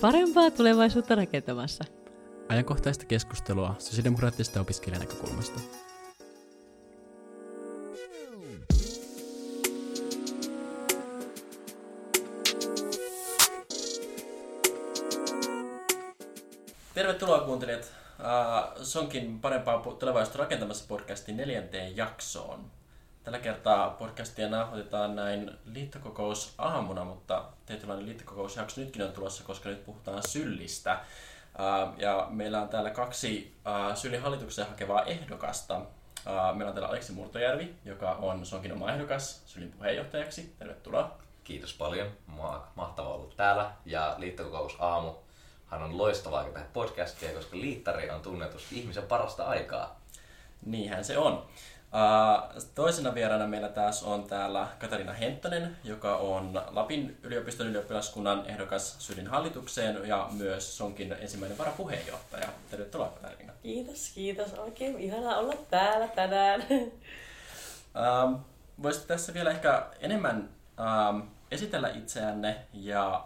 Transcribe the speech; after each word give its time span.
Parempaa 0.00 0.50
tulevaisuutta 0.50 1.14
rakentamassa. 1.14 1.84
Ajankohtaista 2.48 3.04
keskustelua 3.04 3.74
sosiaalidemokraattisesta 3.78 4.60
opiskelijan 4.60 5.00
näkökulmasta. 5.00 5.60
Tervetuloa 16.94 17.40
kuuntelijat 17.40 17.80
uh, 17.82 18.84
Sonkin 18.84 19.40
parempaa 19.40 19.78
tulevaisuutta 19.98 20.38
rakentamassa 20.38 20.84
podcastin 20.88 21.36
neljänteen 21.36 21.96
jaksoon. 21.96 22.60
Tällä 23.26 23.38
kertaa 23.38 23.90
podcastia 23.90 24.48
nauhoitetaan 24.48 25.16
näin 25.16 25.50
liittokokous 25.64 26.54
aamuna, 26.58 27.04
mutta 27.04 27.44
tietynlainen 27.66 28.06
liittokokousjakso 28.06 28.80
nytkin 28.80 29.02
on 29.02 29.12
tulossa, 29.12 29.44
koska 29.44 29.68
nyt 29.68 29.84
puhutaan 29.84 30.28
syllistä. 30.28 31.00
Ja 31.96 32.26
meillä 32.30 32.62
on 32.62 32.68
täällä 32.68 32.90
kaksi 32.90 33.56
hallitukseen 34.22 34.68
hakevaa 34.68 35.02
ehdokasta. 35.02 35.80
Meillä 36.54 36.68
on 36.68 36.72
täällä 36.72 36.88
Aleksi 36.88 37.12
Murtojärvi, 37.12 37.74
joka 37.84 38.10
on 38.10 38.46
Sonkin 38.46 38.72
oma 38.72 38.92
ehdokas 38.92 39.42
syllin 39.46 39.72
puheenjohtajaksi. 39.72 40.54
Tervetuloa. 40.58 41.18
Kiitos 41.44 41.74
paljon. 41.74 42.10
Mahtavaa 42.74 43.12
olla 43.12 43.32
täällä. 43.36 43.70
Ja 43.84 44.14
liittokokous 44.18 44.76
aamu 44.78 45.12
hän 45.66 45.82
on 45.82 45.98
loistavaa 45.98 46.44
tehdä 46.44 46.66
podcastia, 46.72 47.34
koska 47.34 47.56
liittari 47.56 48.10
on 48.10 48.20
tunnetusti 48.20 48.80
ihmisen 48.80 49.06
parasta 49.06 49.44
aikaa. 49.44 50.00
Niinhän 50.66 51.04
se 51.04 51.18
on. 51.18 51.46
Toisena 52.74 53.14
vieraana 53.14 53.46
meillä 53.46 53.68
taas 53.68 54.02
on 54.02 54.24
täällä 54.24 54.68
Katarina 54.78 55.12
Henttonen, 55.12 55.76
joka 55.84 56.16
on 56.16 56.62
Lapin 56.70 57.18
yliopiston 57.22 57.66
ylioppilaskunnan 57.66 58.46
ehdokas 58.46 58.96
Sydin 58.98 59.26
hallitukseen 59.26 60.08
ja 60.08 60.28
myös 60.32 60.76
Sonkin 60.76 61.16
ensimmäinen 61.20 61.58
varapuheenjohtaja. 61.58 62.48
Tervetuloa 62.70 63.08
Katarina. 63.08 63.52
Kiitos, 63.62 64.10
kiitos. 64.14 64.54
Oikein 64.54 64.98
ihana 64.98 65.36
olla 65.36 65.54
täällä 65.70 66.08
tänään. 66.08 66.64
Ähm, 67.96 68.34
voisitte 68.82 69.08
tässä 69.08 69.34
vielä 69.34 69.50
ehkä 69.50 69.86
enemmän 70.00 70.48
ähm, 70.80 71.20
esitellä 71.50 71.88
itseänne 71.88 72.56
ja 72.72 73.24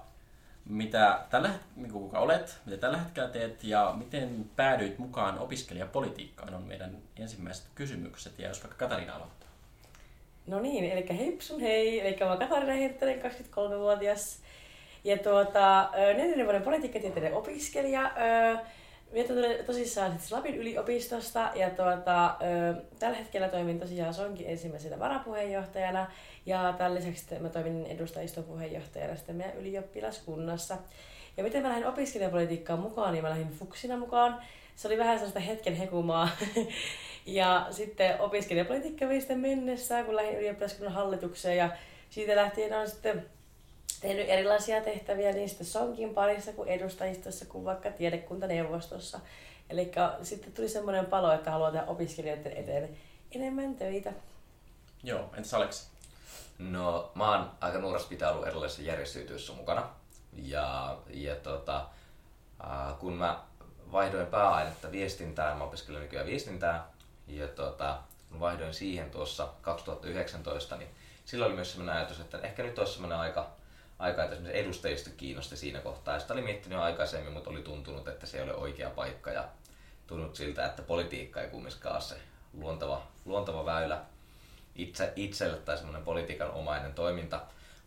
mitä 0.70 1.20
tällä, 1.30 1.50
niin 1.76 1.92
kuka 1.92 2.18
olet, 2.18 2.58
mitä 2.66 2.76
tällä 2.76 2.98
hetkellä 2.98 3.28
teet 3.28 3.64
ja 3.64 3.94
miten 3.98 4.50
päädyit 4.56 4.98
mukaan 4.98 5.38
opiskelijapolitiikkaan 5.38 6.54
on 6.54 6.62
meidän 6.62 6.98
ensimmäiset 7.16 7.66
kysymykset. 7.74 8.38
Ja 8.38 8.48
jos 8.48 8.62
vaikka 8.62 8.78
Katarina 8.78 9.16
aloittaa. 9.16 9.48
No 10.46 10.60
niin, 10.60 10.84
eli 10.84 11.18
heipsun 11.18 11.60
hei, 11.60 12.00
eli 12.00 12.16
mä 12.28 12.36
Katarina 12.36 12.72
Hirttonen, 12.72 13.20
23-vuotias. 13.22 14.38
Ja 15.04 15.18
tuota, 15.18 15.90
neljännen 15.96 16.46
vuoden 16.46 16.62
politiikkatieteiden 16.62 17.34
opiskelija. 17.34 18.12
Tulin 19.28 19.64
tosissaan 19.66 20.18
siis 20.18 20.32
Lapin 20.32 20.54
yliopistosta 20.54 21.50
ja 21.54 21.70
tuota, 21.70 22.36
tällä 22.98 23.16
hetkellä 23.16 23.48
toimin 23.48 23.80
tosiaan 23.80 24.14
Sonkin 24.14 24.46
ensimmäisenä 24.46 24.98
varapuheenjohtajana 24.98 26.06
ja 26.46 26.74
tämän 26.78 26.94
lisäksi 26.94 27.38
mä 27.38 27.48
toimin 27.48 27.86
edustajiston 27.86 28.44
puheenjohtajana 28.44 29.16
sitten 29.16 29.36
meidän 29.36 29.56
ylioppilaskunnassa. 29.56 30.78
Ja 31.36 31.42
miten 31.42 31.62
mä 31.62 31.68
lähdin 31.68 31.86
opiskelijapolitiikkaan 31.86 32.78
mukaan, 32.78 33.12
niin 33.12 33.22
mä 33.22 33.30
lähdin 33.30 33.50
fuksina 33.50 33.96
mukaan. 33.96 34.42
Se 34.76 34.88
oli 34.88 34.98
vähän 34.98 35.18
sellaista 35.18 35.40
hetken 35.40 35.76
hekumaa. 35.76 36.28
ja 37.26 37.66
sitten 37.70 38.20
opiskelijapolitiikka 38.20 39.08
vei 39.08 39.20
sitten 39.20 39.40
mennessä, 39.40 40.02
kun 40.02 40.16
lähdin 40.16 40.38
ylioppilaskunnan 40.38 40.94
hallitukseen. 40.94 41.56
Ja 41.56 41.70
siitä 42.10 42.36
lähtien 42.36 42.78
on 42.78 42.88
sitten 42.90 43.26
tehnyt 44.00 44.28
erilaisia 44.28 44.80
tehtäviä 44.80 45.32
niin 45.32 45.48
sitten 45.48 45.66
Sonkin 45.66 46.14
parissa 46.14 46.52
kuin 46.52 46.68
edustajistossa 46.68 47.44
kuin 47.44 47.64
vaikka 47.64 47.90
tiedekuntaneuvostossa. 47.90 49.20
Eli 49.70 49.92
sitten 50.22 50.52
tuli 50.52 50.68
semmoinen 50.68 51.06
palo, 51.06 51.32
että 51.32 51.50
haluaa 51.50 51.70
tehdä 51.70 51.86
opiskelijoiden 51.86 52.52
eteen 52.52 52.96
enemmän 53.32 53.74
töitä. 53.74 54.12
Joo, 55.02 55.30
entäs 55.36 55.54
Aleksi? 55.54 55.86
No, 56.58 57.12
mä 57.14 57.30
oon 57.30 57.50
aika 57.60 57.78
nuoresta 57.78 58.08
pitää 58.08 58.30
ollut 58.30 58.46
erilaisissa 58.46 58.82
järjestytyössä 58.82 59.52
mukana. 59.52 59.90
Ja, 60.32 60.98
ja 61.10 61.36
tota, 61.36 61.86
äh, 62.64 62.98
kun 62.98 63.12
mä 63.12 63.40
vaihdoin 63.92 64.26
pääainetta 64.26 64.92
viestintään, 64.92 65.58
mä 65.58 65.64
opiskelen 65.64 66.02
nykyään 66.02 66.26
viestintää, 66.26 66.86
ja 67.26 67.48
tota, 67.48 67.98
kun 68.30 68.40
vaihdoin 68.40 68.74
siihen 68.74 69.10
tuossa 69.10 69.48
2019, 69.62 70.76
niin 70.76 70.90
silloin 71.24 71.48
oli 71.48 71.56
myös 71.56 71.72
sellainen 71.72 71.96
ajatus, 71.96 72.20
että 72.20 72.38
ehkä 72.38 72.62
nyt 72.62 72.78
olisi 72.78 72.92
sellainen 72.92 73.18
aika, 73.18 73.50
aika 74.00 74.22
että 74.22 74.34
esimerkiksi 74.34 74.60
edustajista 74.60 75.10
kiinnosti 75.16 75.56
siinä 75.56 75.80
kohtaa. 75.80 76.18
Sitä 76.18 76.32
oli 76.32 76.42
miettinyt 76.42 76.78
aikaisemmin, 76.78 77.32
mutta 77.32 77.50
oli 77.50 77.62
tuntunut, 77.62 78.08
että 78.08 78.26
se 78.26 78.36
ei 78.36 78.42
ole 78.42 78.54
oikea 78.54 78.90
paikka 78.90 79.30
ja 79.30 79.48
tuntunut 80.06 80.36
siltä, 80.36 80.66
että 80.66 80.82
politiikka 80.82 81.40
ei 81.40 81.48
kumminkaan 81.48 82.02
se 82.02 82.16
luontava, 82.52 83.02
luontava 83.24 83.64
väylä 83.64 84.00
itse, 84.74 85.12
itselle 85.16 85.56
tai 85.56 85.76
semmoinen 85.76 86.04
politiikan 86.04 86.50
omainen 86.50 86.94
toiminta. 86.94 87.40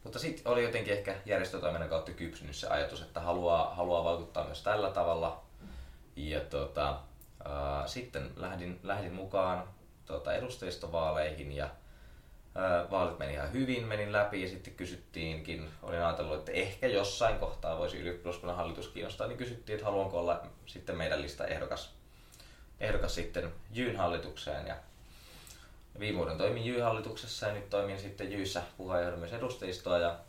Mutta 0.04 0.20
sitten 0.20 0.52
oli 0.52 0.64
jotenkin 0.64 0.94
ehkä 0.94 1.16
järjestötoiminnan 1.26 1.90
kautta 1.90 2.12
kypsynyt 2.12 2.56
se 2.56 2.68
ajatus, 2.68 3.02
että 3.02 3.20
haluaa, 3.20 3.76
haluaa 3.76 4.04
vaikuttaa 4.04 4.46
myös 4.46 4.62
tällä 4.62 4.92
tavalla. 4.92 5.44
Ja 6.16 6.40
tota, 6.40 7.00
ää, 7.46 7.88
sitten 7.88 8.32
lähdin, 8.36 8.80
lähdin 8.84 9.14
mukaan 9.14 9.68
tota, 10.06 10.34
edustajistovaaleihin 10.34 11.52
ja 11.52 11.70
vaalit 12.92 13.20
meni 13.20 13.34
ihan 13.34 13.54
hyvin, 13.54 13.88
menin 13.88 14.12
läpi 14.12 14.42
ja 14.42 14.50
sitten 14.50 14.74
kysyttiinkin, 14.74 15.70
olin 15.84 16.04
ajatellut, 16.04 16.40
että 16.40 16.52
ehkä 16.52 16.88
jossain 16.88 17.40
kohtaa 17.40 17.78
voisi 17.78 17.98
ylioppilaskunnan 17.98 18.58
hallitus 18.58 18.88
kiinnostaa, 18.88 19.28
niin 19.28 19.38
kysyttiin, 19.38 19.74
että 19.74 19.86
haluanko 19.86 20.20
olla 20.20 20.44
sitten 20.66 20.98
meidän 20.98 21.22
lista 21.22 21.48
ehdokas, 21.48 21.94
ehdokas 22.80 23.16
sitten 23.16 23.54
Jyn 23.74 23.98
hallitukseen 23.98 24.68
ja 24.68 24.76
Viime 26.00 26.18
vuoden 26.18 26.38
toimin 26.38 26.66
Jy-hallituksessa 26.66 27.48
ja 27.48 27.54
nyt 27.54 27.70
toimin 27.70 28.00
sitten 28.00 28.32
Jyissä 28.32 28.64
puheenjohtajan 28.78 29.20
myös 29.20 29.34
edustajistoa. 29.34 29.98
Ja, 29.98 30.20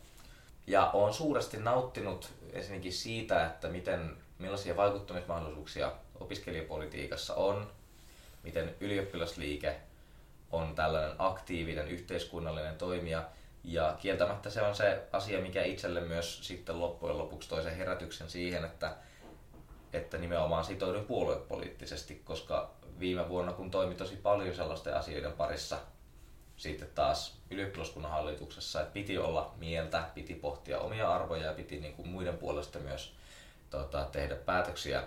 ja 0.67 0.89
olen 0.91 1.13
suuresti 1.13 1.57
nauttinut 1.57 2.29
esimerkiksi 2.53 2.99
siitä, 2.99 3.45
että 3.45 3.67
miten, 3.67 4.17
millaisia 4.39 4.75
vaikuttamismahdollisuuksia 4.75 5.91
opiskelijapolitiikassa 6.19 7.35
on, 7.35 7.71
miten 8.43 8.75
ylioppilasliike 8.79 9.75
on 10.51 10.75
tällainen 10.75 11.15
aktiivinen 11.19 11.87
yhteiskunnallinen 11.87 12.77
toimija. 12.77 13.23
Ja 13.63 13.95
kieltämättä 14.01 14.49
se 14.49 14.61
on 14.61 14.75
se 14.75 15.03
asia, 15.11 15.41
mikä 15.41 15.63
itselle 15.63 16.01
myös 16.01 16.47
sitten 16.47 16.79
loppujen 16.79 17.17
lopuksi 17.17 17.49
toi 17.49 17.63
sen 17.63 17.75
herätyksen 17.75 18.29
siihen, 18.29 18.65
että, 18.65 18.95
että 19.93 20.17
nimenomaan 20.17 20.65
sitoudun 20.65 21.05
puoluepoliittisesti, 21.05 22.21
koska 22.25 22.71
viime 22.99 23.29
vuonna, 23.29 23.53
kun 23.53 23.71
toimi 23.71 23.95
tosi 23.95 24.15
paljon 24.15 24.55
sellaisten 24.55 24.95
asioiden 24.95 25.31
parissa, 25.31 25.77
sitten 26.57 26.89
taas 26.95 27.37
ylioppilaskunnan 27.51 28.11
hallituksessa, 28.11 28.81
että 28.81 28.93
piti 28.93 29.17
olla 29.17 29.53
mieltä, 29.57 30.03
piti 30.15 30.33
pohtia 30.33 30.79
omia 30.79 31.15
arvoja 31.15 31.45
ja 31.45 31.53
piti 31.53 31.79
niin 31.79 31.93
kuin 31.93 32.07
muiden 32.07 32.37
puolesta 32.37 32.79
myös 32.79 33.15
tota, 33.69 34.07
tehdä 34.11 34.35
päätöksiä 34.35 35.03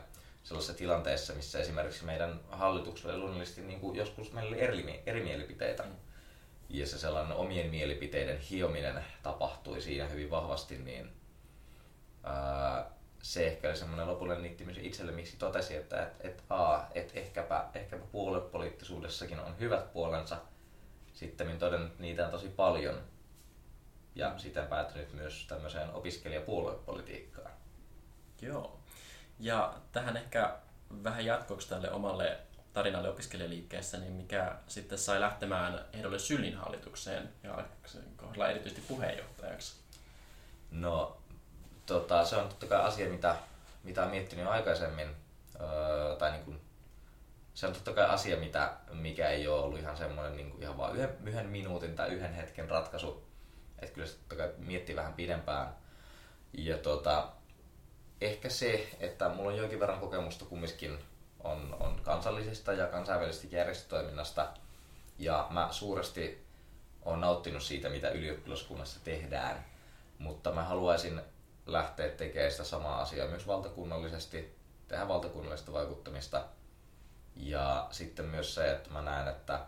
sellaisessa 0.48 0.78
tilanteessa, 0.78 1.32
missä 1.34 1.58
esimerkiksi 1.58 2.04
meidän 2.04 2.40
hallituksella 2.50 3.12
oli 3.12 3.20
luonnollisesti 3.20 3.62
niin 3.62 3.80
kuin 3.80 3.96
joskus 3.96 4.32
meillä 4.32 4.48
oli 4.48 4.60
eri, 4.60 5.02
eri 5.06 5.22
mielipiteitä. 5.22 5.82
Mm. 5.82 5.96
Ja 6.68 6.86
se 6.86 6.98
sellainen 6.98 7.36
omien 7.36 7.70
mielipiteiden 7.70 8.38
hiominen 8.38 9.04
tapahtui 9.22 9.80
siinä 9.80 10.06
hyvin 10.06 10.30
vahvasti, 10.30 10.78
niin 10.78 11.12
ää, 12.22 12.90
se 13.22 13.46
ehkä 13.46 13.68
oli 13.68 13.76
semmoinen 13.76 14.06
lopullinen 14.06 14.42
nittymys 14.42 14.78
itselle, 14.78 15.12
miksi 15.12 15.36
totesi, 15.36 15.76
että 15.76 16.02
et, 16.02 16.16
et, 16.20 16.42
a, 16.50 16.80
et 16.94 17.12
ehkäpä, 17.14 17.64
ehkäpä 17.74 18.04
puoluepoliittisuudessakin 18.12 19.40
on 19.40 19.58
hyvät 19.58 19.92
puolensa. 19.92 20.36
Sitten 21.12 21.58
todennut, 21.58 21.98
niitä 21.98 22.24
on 22.24 22.30
tosi 22.30 22.48
paljon. 22.48 23.00
Ja 24.14 24.38
sitä 24.38 24.62
päätynyt 24.62 25.12
myös 25.12 25.46
tämmöiseen 25.48 25.90
opiskelijapuoluepolitiikkaan. 25.90 27.50
Joo. 28.42 28.77
Ja 29.40 29.74
tähän 29.92 30.16
ehkä 30.16 30.56
vähän 31.04 31.24
jatkoksi 31.24 31.68
tälle 31.68 31.90
omalle 31.90 32.38
tarinalle 32.72 33.08
opiskelijaliikkeessä, 33.08 33.98
niin 33.98 34.12
mikä 34.12 34.56
sitten 34.68 34.98
sai 34.98 35.20
lähtemään 35.20 35.84
ehdolle 35.92 36.18
Syllin 36.18 36.56
hallitukseen 36.56 37.28
ja 37.42 37.64
kohdalla 38.16 38.50
erityisesti 38.50 38.84
puheenjohtajaksi? 38.88 39.76
No 40.70 41.18
tota, 41.86 42.24
se 42.24 42.36
on 42.36 42.48
totta 42.48 42.66
kai 42.66 42.80
asia, 42.80 43.08
mitä, 43.08 43.36
mitä 43.82 44.00
olen 44.00 44.10
miettinyt 44.10 44.46
aikaisemmin. 44.46 45.08
Öö, 45.60 46.16
tai 46.16 46.30
niin 46.32 46.44
kuin, 46.44 46.60
se 47.54 47.66
on 47.66 47.72
totta 47.72 47.92
kai 47.92 48.06
asia, 48.06 48.36
mitä, 48.36 48.72
mikä 48.92 49.28
ei 49.28 49.48
ole 49.48 49.62
ollut 49.62 49.78
ihan 49.78 49.96
semmoinen 49.96 50.36
niin 50.36 50.50
kuin 50.50 50.62
ihan 50.62 50.76
vaan 50.76 50.96
yhden, 50.96 51.16
yhden 51.24 51.46
minuutin 51.46 51.96
tai 51.96 52.08
yhden 52.08 52.34
hetken 52.34 52.70
ratkaisu. 52.70 53.28
Että 53.78 53.94
kyllä 53.94 54.06
se 54.06 54.16
totta 54.16 54.36
kai 54.36 54.52
miettii 54.58 54.96
vähän 54.96 55.14
pidempään. 55.14 55.74
Ja 56.52 56.78
tota, 56.78 57.28
ehkä 58.20 58.48
se, 58.48 58.88
että 59.00 59.28
mulla 59.28 59.50
on 59.50 59.56
jonkin 59.56 59.80
verran 59.80 60.00
kokemusta 60.00 60.44
kumminkin 60.44 60.98
on, 61.44 61.76
on 61.80 62.00
kansallisesta 62.02 62.72
ja 62.72 62.86
kansainvälisestä 62.86 63.56
järjestötoiminnasta. 63.56 64.48
Ja 65.18 65.46
mä 65.50 65.68
suuresti 65.70 66.46
olen 67.02 67.20
nauttinut 67.20 67.62
siitä, 67.62 67.88
mitä 67.88 68.10
ylioppilaskunnassa 68.10 69.00
tehdään. 69.04 69.64
Mutta 70.18 70.52
mä 70.52 70.64
haluaisin 70.64 71.20
lähteä 71.66 72.08
tekemään 72.08 72.50
sitä 72.50 72.64
samaa 72.64 73.00
asiaa 73.00 73.28
myös 73.28 73.46
valtakunnallisesti, 73.46 74.56
tehdä 74.88 75.08
valtakunnallista 75.08 75.72
vaikuttamista. 75.72 76.44
Ja 77.36 77.86
sitten 77.90 78.24
myös 78.24 78.54
se, 78.54 78.70
että 78.70 78.90
mä 78.90 79.02
näen, 79.02 79.28
että 79.28 79.60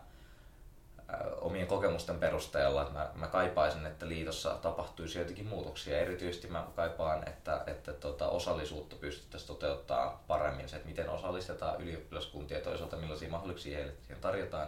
omien 1.41 1.67
kokemusten 1.67 2.19
perusteella, 2.19 2.81
että 2.81 2.93
mä, 2.93 3.09
mä 3.15 3.27
kaipaisin, 3.27 3.85
että 3.85 4.07
liitossa 4.07 4.49
tapahtuisi 4.49 5.19
jotenkin 5.19 5.47
muutoksia. 5.47 5.99
Erityisesti 5.99 6.47
mä 6.47 6.67
kaipaan, 6.75 7.27
että, 7.27 7.63
että 7.67 7.93
tota, 7.93 8.27
osallisuutta 8.27 8.95
pystyttäisiin 8.95 9.47
toteuttaa 9.47 10.23
paremmin. 10.27 10.69
Se, 10.69 10.75
että 10.75 10.89
miten 10.89 11.09
osallistetaan 11.09 11.81
ylioppilaskuntia 11.81 12.61
toisaalta 12.61 12.97
millaisia 12.97 13.29
mahdollisuuksia 13.29 13.77
heille 13.77 13.93
siihen 14.01 14.21
tarjotaan 14.21 14.67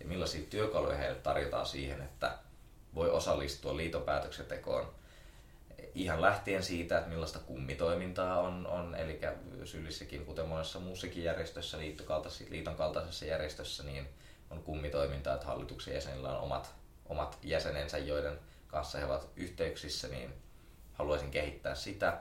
ja 0.00 0.06
millaisia 0.06 0.46
työkaluja 0.50 0.96
heille 0.96 1.18
tarjotaan 1.20 1.66
siihen, 1.66 2.02
että 2.02 2.34
voi 2.94 3.10
osallistua 3.10 3.76
liitopäätöksentekoon 3.76 4.92
ihan 5.94 6.22
lähtien 6.22 6.62
siitä, 6.62 6.98
että 6.98 7.10
millaista 7.10 7.38
kummitoimintaa 7.38 8.40
on, 8.40 8.66
on 8.66 8.94
eli 8.94 9.20
Sylissäkin, 9.64 10.26
kuten 10.26 10.48
monessa 10.48 10.80
muussakin 10.80 11.24
järjestössä, 11.24 11.78
liiton 12.50 12.76
kaltaisessa 12.76 13.24
järjestössä, 13.24 13.82
niin 13.82 14.08
on 14.52 14.62
kummitoimintaa, 14.62 15.34
että 15.34 15.46
hallituksen 15.46 15.94
jäsenillä 15.94 16.36
on 16.38 16.44
omat, 16.44 16.74
omat 17.06 17.38
jäsenensä, 17.42 17.98
joiden 17.98 18.38
kanssa 18.66 18.98
he 18.98 19.04
ovat 19.04 19.28
yhteyksissä, 19.36 20.08
niin 20.08 20.34
haluaisin 20.92 21.30
kehittää 21.30 21.74
sitä. 21.74 22.18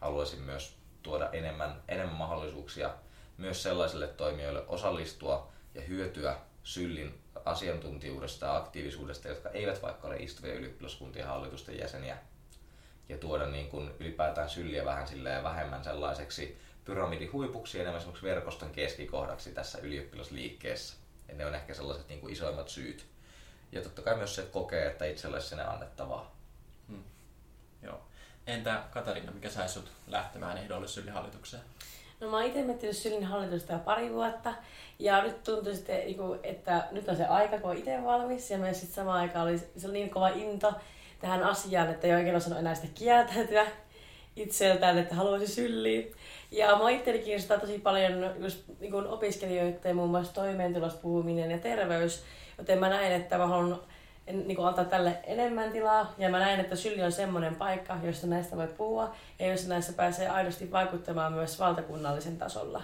Haluaisin 0.00 0.40
myös 0.40 0.76
tuoda 1.02 1.30
enemmän, 1.30 1.82
enemmän 1.88 2.16
mahdollisuuksia 2.16 2.94
myös 3.38 3.62
sellaisille 3.62 4.06
toimijoille 4.06 4.64
osallistua 4.68 5.52
ja 5.74 5.82
hyötyä 5.82 6.36
syllin 6.62 7.20
asiantuntijuudesta 7.44 8.46
ja 8.46 8.56
aktiivisuudesta, 8.56 9.28
jotka 9.28 9.50
eivät 9.50 9.82
vaikka 9.82 10.08
ole 10.08 10.16
istuvia 10.16 10.54
ylioppilaskuntien 10.54 11.26
hallitusten 11.26 11.78
jäseniä, 11.78 12.18
ja 13.08 13.18
tuoda 13.18 13.46
niin 13.46 13.68
kuin 13.68 13.90
ylipäätään 14.00 14.50
sylliä 14.50 14.84
vähän 14.84 15.08
silleen 15.08 15.44
vähemmän 15.44 15.84
sellaiseksi 15.84 16.58
pyramidin 16.84 17.32
huipuksi 17.32 17.80
enemmän 17.80 18.02
verkoston 18.22 18.70
keskikohdaksi 18.70 19.52
tässä 19.52 19.78
ylioppilasliikkeessä. 19.78 21.01
Ja 21.28 21.34
ne 21.34 21.46
on 21.46 21.54
ehkä 21.54 21.74
sellaiset 21.74 22.08
niin 22.08 22.20
kuin 22.20 22.32
isoimmat 22.32 22.68
syyt. 22.68 23.06
Ja 23.72 23.82
totta 23.82 24.02
kai 24.02 24.16
myös 24.16 24.34
se, 24.34 24.42
että 24.42 24.52
kokee, 24.52 24.86
että 24.86 25.04
itselle 25.04 25.40
sinne 25.40 25.64
annettavaa. 25.64 26.36
Hmm. 26.88 27.04
Joo. 27.82 28.00
Entä 28.46 28.82
Katarina, 28.90 29.32
mikä 29.32 29.50
sai 29.50 29.68
sut 29.68 29.90
lähtemään 30.06 30.58
ehdolle 30.58 30.88
syllihallitukseen? 30.88 31.62
No 32.20 32.30
mä 32.30 32.36
oon 32.36 32.46
itse 32.46 32.62
miettinyt 32.62 32.96
Sylin 32.96 33.24
hallitusta 33.24 33.72
jo 33.72 33.78
pari 33.78 34.12
vuotta. 34.12 34.54
Ja 34.98 35.22
nyt 35.22 35.44
tuntuu 35.44 35.74
sitten, 35.74 36.06
niinku, 36.06 36.38
että 36.42 36.88
nyt 36.90 37.08
on 37.08 37.16
se 37.16 37.26
aika, 37.26 37.58
kun 37.58 37.70
on 37.70 37.76
itse 37.76 38.04
valmis. 38.04 38.50
Ja 38.50 38.58
myös 38.58 38.80
sitten 38.80 38.94
samaan 38.94 39.20
aikaan 39.20 39.48
oli, 39.48 39.58
se 39.58 39.86
oli 39.86 39.92
niin 39.92 40.10
kova 40.10 40.28
into 40.28 40.74
tähän 41.20 41.42
asiaan, 41.42 41.90
että 41.90 42.06
ei 42.06 42.14
oikein 42.14 42.36
osannut 42.36 42.60
enää 42.60 42.74
sitä 42.74 42.88
kieltäytyä 42.94 43.66
itseltään, 44.36 44.98
että 44.98 45.14
haluaisi 45.14 45.46
sylliin. 45.46 46.14
Ja 46.52 46.76
mä 46.76 46.90
itteni 46.90 47.18
kiinnostaa 47.18 47.58
tosi 47.58 47.78
paljon 47.78 48.30
just 48.38 48.62
niin 48.80 48.92
kuin 48.92 49.06
opiskelijoiden 49.06 49.96
muun 49.96 50.10
muassa 50.10 50.34
toimeentulosta 50.34 51.00
puhuminen 51.00 51.50
ja 51.50 51.58
terveys. 51.58 52.22
Joten 52.58 52.78
mä 52.78 52.88
näen, 52.88 53.12
että 53.12 53.38
mä 53.38 53.46
haluan 53.46 53.80
niin 54.26 54.56
kuin 54.56 54.68
antaa 54.68 54.84
tälle 54.84 55.18
enemmän 55.24 55.72
tilaa. 55.72 56.14
Ja 56.18 56.28
mä 56.28 56.38
näen, 56.38 56.60
että 56.60 56.76
Sylli 56.76 57.02
on 57.02 57.12
semmoinen 57.12 57.54
paikka, 57.54 57.98
jossa 58.02 58.26
näistä 58.26 58.56
voi 58.56 58.68
puhua 58.68 59.14
ja 59.38 59.46
jossa 59.46 59.68
näissä 59.68 59.92
pääsee 59.92 60.28
aidosti 60.28 60.72
vaikuttamaan 60.72 61.32
myös 61.32 61.58
valtakunnallisen 61.58 62.38
tasolla. 62.38 62.82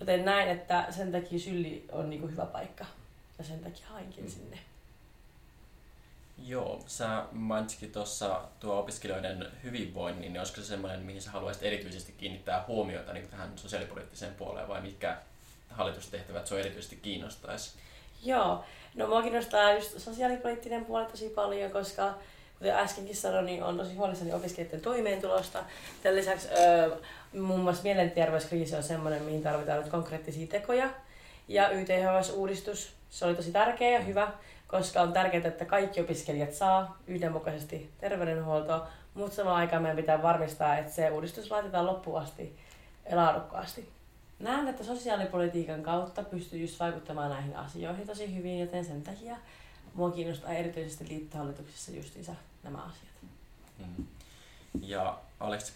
Joten 0.00 0.24
näen, 0.24 0.48
että 0.48 0.84
sen 0.90 1.12
takia 1.12 1.38
Sylli 1.38 1.84
on 1.92 2.10
niin 2.10 2.20
kuin 2.20 2.32
hyvä 2.32 2.46
paikka. 2.46 2.84
Ja 3.38 3.44
sen 3.44 3.58
takia 3.58 3.86
hainkin 3.86 4.24
mm. 4.24 4.30
sinne. 4.30 4.58
Joo, 6.46 6.80
sä 6.86 7.24
mainitsikin 7.32 7.92
tuossa 7.92 8.40
tuo 8.60 8.78
opiskelijoiden 8.78 9.46
hyvinvoinnin, 9.62 10.32
niin 10.32 10.38
olisiko 10.38 10.60
se 10.60 10.66
semmoinen, 10.66 11.00
mihin 11.00 11.22
sä 11.22 11.30
haluaisit 11.30 11.62
erityisesti 11.62 12.14
kiinnittää 12.18 12.64
huomiota 12.68 13.12
niin 13.12 13.28
tähän 13.28 13.52
sosiaalipoliittiseen 13.56 14.34
puoleen, 14.34 14.68
vai 14.68 14.80
mitkä 14.80 15.16
hallitustehtävät 15.70 16.46
se 16.46 16.60
erityisesti 16.60 16.96
kiinnostaisi? 16.96 17.78
Joo, 18.24 18.64
no 18.94 19.06
mua 19.06 19.22
kiinnostaa 19.22 19.72
just 19.72 20.00
sosiaalipoliittinen 20.00 20.84
puoli 20.84 21.06
tosi 21.06 21.28
paljon, 21.28 21.70
koska 21.70 22.14
kuten 22.58 22.74
äskenkin 22.74 23.16
sanoin, 23.16 23.46
niin 23.46 23.62
on 23.62 23.76
tosi 23.76 23.94
huolissani 23.94 24.32
opiskelijoiden 24.32 24.80
toimeentulosta. 24.80 25.64
Tämän 26.02 26.16
lisäksi 26.16 26.48
muun 27.32 27.60
muassa 27.60 27.82
mielenterveyskriisi 27.82 28.76
on 28.76 28.82
semmoinen, 28.82 29.22
mihin 29.22 29.42
tarvitaan 29.42 29.80
nyt 29.80 29.88
konkreettisia 29.88 30.46
tekoja. 30.46 30.90
Ja 31.48 31.68
YTHS-uudistus, 31.68 32.92
se 33.10 33.24
oli 33.24 33.34
tosi 33.34 33.52
tärkeä 33.52 33.90
ja 33.90 34.00
hyvä, 34.00 34.32
koska 34.66 35.02
on 35.02 35.12
tärkeää, 35.12 35.48
että 35.48 35.64
kaikki 35.64 36.00
opiskelijat 36.00 36.52
saa 36.52 36.98
yhdenmukaisesti 37.06 37.90
terveydenhuoltoa, 38.00 38.88
mutta 39.14 39.36
samaan 39.36 39.56
aikaan 39.56 39.82
meidän 39.82 39.96
pitää 39.96 40.22
varmistaa, 40.22 40.78
että 40.78 40.92
se 40.92 41.10
uudistus 41.10 41.50
laitetaan 41.50 41.86
loppuun 41.86 42.20
asti 42.20 42.58
laadukkaasti. 43.12 43.88
Näen, 44.38 44.68
että 44.68 44.84
sosiaalipolitiikan 44.84 45.82
kautta 45.82 46.22
pystyy 46.22 46.58
just 46.58 46.80
vaikuttamaan 46.80 47.30
näihin 47.30 47.56
asioihin 47.56 48.06
tosi 48.06 48.36
hyvin, 48.36 48.60
joten 48.60 48.84
sen 48.84 49.02
takia 49.02 49.36
mua 49.94 50.10
kiinnostaa 50.10 50.52
erityisesti 50.52 51.08
liittohallituksessa 51.08 51.92
justiinsa 51.92 52.32
nämä 52.62 52.78
asiat. 52.78 53.12
Mm. 53.78 54.06
Ja 54.82 55.18
Aleksi 55.40 55.72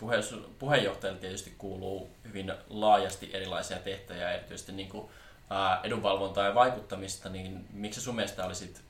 puheenjohtajalle 0.59 1.21
tietysti 1.21 1.55
kuuluu 1.59 2.11
hyvin 2.25 2.53
laajasti 2.69 3.31
erilaisia 3.33 3.79
tehtäviä, 3.79 4.33
erityisesti 4.33 4.73
niin 4.73 4.89
kuin 4.89 5.11
edunvalvontaa 5.83 6.47
ja 6.47 6.55
vaikuttamista, 6.55 7.29
niin 7.29 7.67
miksi 7.73 8.01
sun 8.01 8.15
mielestä 8.15 8.45
olisit 8.45 8.83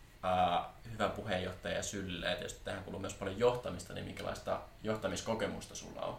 hyvä 0.93 1.09
puheenjohtaja 1.09 1.83
Sylle? 1.83 2.27
Ja 2.27 2.37
tietysti 2.37 2.61
tähän 2.65 2.85
kuuluu 2.85 3.01
myös 3.01 3.15
paljon 3.15 3.39
johtamista, 3.39 3.95
niin 3.95 4.07
minkälaista 4.07 4.61
johtamiskokemusta 4.83 5.75
sulla 5.75 6.01
on? 6.01 6.17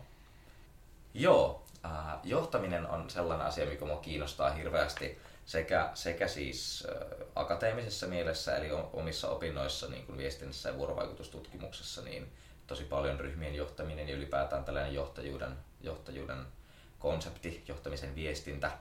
Joo, 1.13 1.63
johtaminen 2.23 2.87
on 2.87 3.09
sellainen 3.09 3.47
asia, 3.47 3.65
mikä 3.65 3.85
minua 3.85 4.01
kiinnostaa 4.01 4.51
hirveästi 4.51 5.19
sekä, 5.45 5.89
sekä 5.93 6.27
siis 6.27 6.87
akateemisessa 7.35 8.07
mielessä, 8.07 8.55
eli 8.57 8.69
omissa 8.93 9.29
opinnoissa, 9.29 9.87
niin 9.87 10.05
kuin 10.05 10.17
viestinnässä 10.17 10.69
ja 10.69 10.77
vuorovaikutustutkimuksessa, 10.77 12.01
niin 12.01 12.31
tosi 12.67 12.83
paljon 12.83 13.19
ryhmien 13.19 13.55
johtaminen 13.55 14.09
ja 14.09 14.15
ylipäätään 14.15 14.65
tällainen 14.65 14.93
johtajuuden, 14.93 15.57
johtajuuden 15.81 16.45
konsepti, 16.99 17.63
johtamisen 17.67 18.15
viestintä 18.15 18.71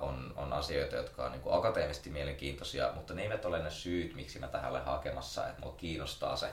on, 0.00 0.32
on 0.36 0.52
asioita, 0.52 0.96
jotka 0.96 1.24
on 1.24 1.32
niin 1.32 1.42
kuin 1.42 1.54
akateemisesti 1.54 2.10
mielenkiintoisia, 2.10 2.92
mutta 2.94 3.14
ne 3.14 3.22
eivät 3.22 3.44
ole 3.44 3.62
ne 3.62 3.70
syyt, 3.70 4.14
miksi 4.14 4.38
mä 4.38 4.48
tähän 4.48 4.70
olen 4.70 4.84
hakemassa, 4.84 5.48
että 5.48 5.60
mua 5.62 5.74
kiinnostaa 5.76 6.36
se. 6.36 6.48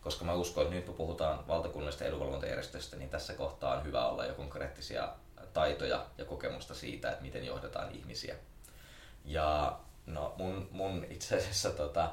Koska 0.00 0.24
mä 0.24 0.32
uskon, 0.32 0.62
että 0.62 0.74
nyt 0.74 0.84
kun 0.84 0.94
puhutaan 0.94 1.48
valtakunnallisesta 1.48 2.04
edunvalvontajärjestöstä, 2.04 2.96
niin 2.96 3.10
tässä 3.10 3.34
kohtaa 3.34 3.76
on 3.76 3.84
hyvä 3.84 4.06
olla 4.06 4.26
jo 4.26 4.34
konkreettisia 4.34 5.08
taitoja 5.52 6.06
ja 6.18 6.24
kokemusta 6.24 6.74
siitä, 6.74 7.10
että 7.10 7.22
miten 7.22 7.46
johdetaan 7.46 7.92
ihmisiä. 7.92 8.34
Ja 9.24 9.78
no, 10.06 10.34
mun, 10.38 10.68
mun 10.70 11.06
itse 11.10 11.36
asiassa 11.36 11.70
tota, 11.70 12.10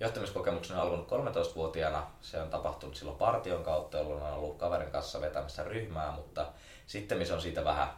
johtamiskokemukseni 0.00 0.80
on 0.80 0.86
alkanut 0.86 1.36
13-vuotiaana. 1.36 2.06
Se 2.20 2.42
on 2.42 2.50
tapahtunut 2.50 2.96
silloin 2.96 3.18
partion 3.18 3.64
kautta, 3.64 3.98
jolloin 3.98 4.22
on 4.22 4.32
ollut 4.32 4.58
kaverin 4.58 4.90
kanssa 4.90 5.20
vetämässä 5.20 5.64
ryhmää, 5.64 6.10
mutta 6.10 6.46
sitten 6.86 7.26
se 7.26 7.34
on 7.34 7.42
siitä 7.42 7.64
vähän 7.64 7.88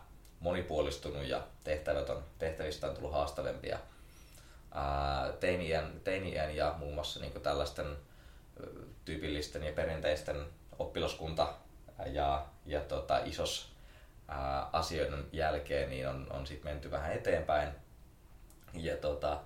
monipuolistunut 0.42 1.26
ja 1.26 1.42
tehtävät 1.64 2.10
on, 2.10 2.24
tehtävistä 2.38 2.86
on 2.86 2.94
tullut 2.94 3.12
haastavempia. 3.12 3.78
Teiniän, 5.40 6.00
teiniän 6.04 6.56
ja 6.56 6.74
muun 6.78 6.94
muassa 6.94 7.20
niin 7.20 7.32
tällaisten 7.32 7.96
tyypillisten 9.04 9.62
ja 9.62 9.72
perinteisten 9.72 10.46
oppilaskunta 10.78 11.54
ja, 12.06 12.46
ja 12.66 12.80
tota, 12.80 13.18
isos 13.24 13.72
ää, 14.28 14.68
asioiden 14.72 15.24
jälkeen 15.32 15.90
niin 15.90 16.08
on, 16.08 16.26
on 16.30 16.46
sit 16.46 16.64
menty 16.64 16.90
vähän 16.90 17.12
eteenpäin. 17.12 17.68
Ja 18.74 18.96
tota, 18.96 19.40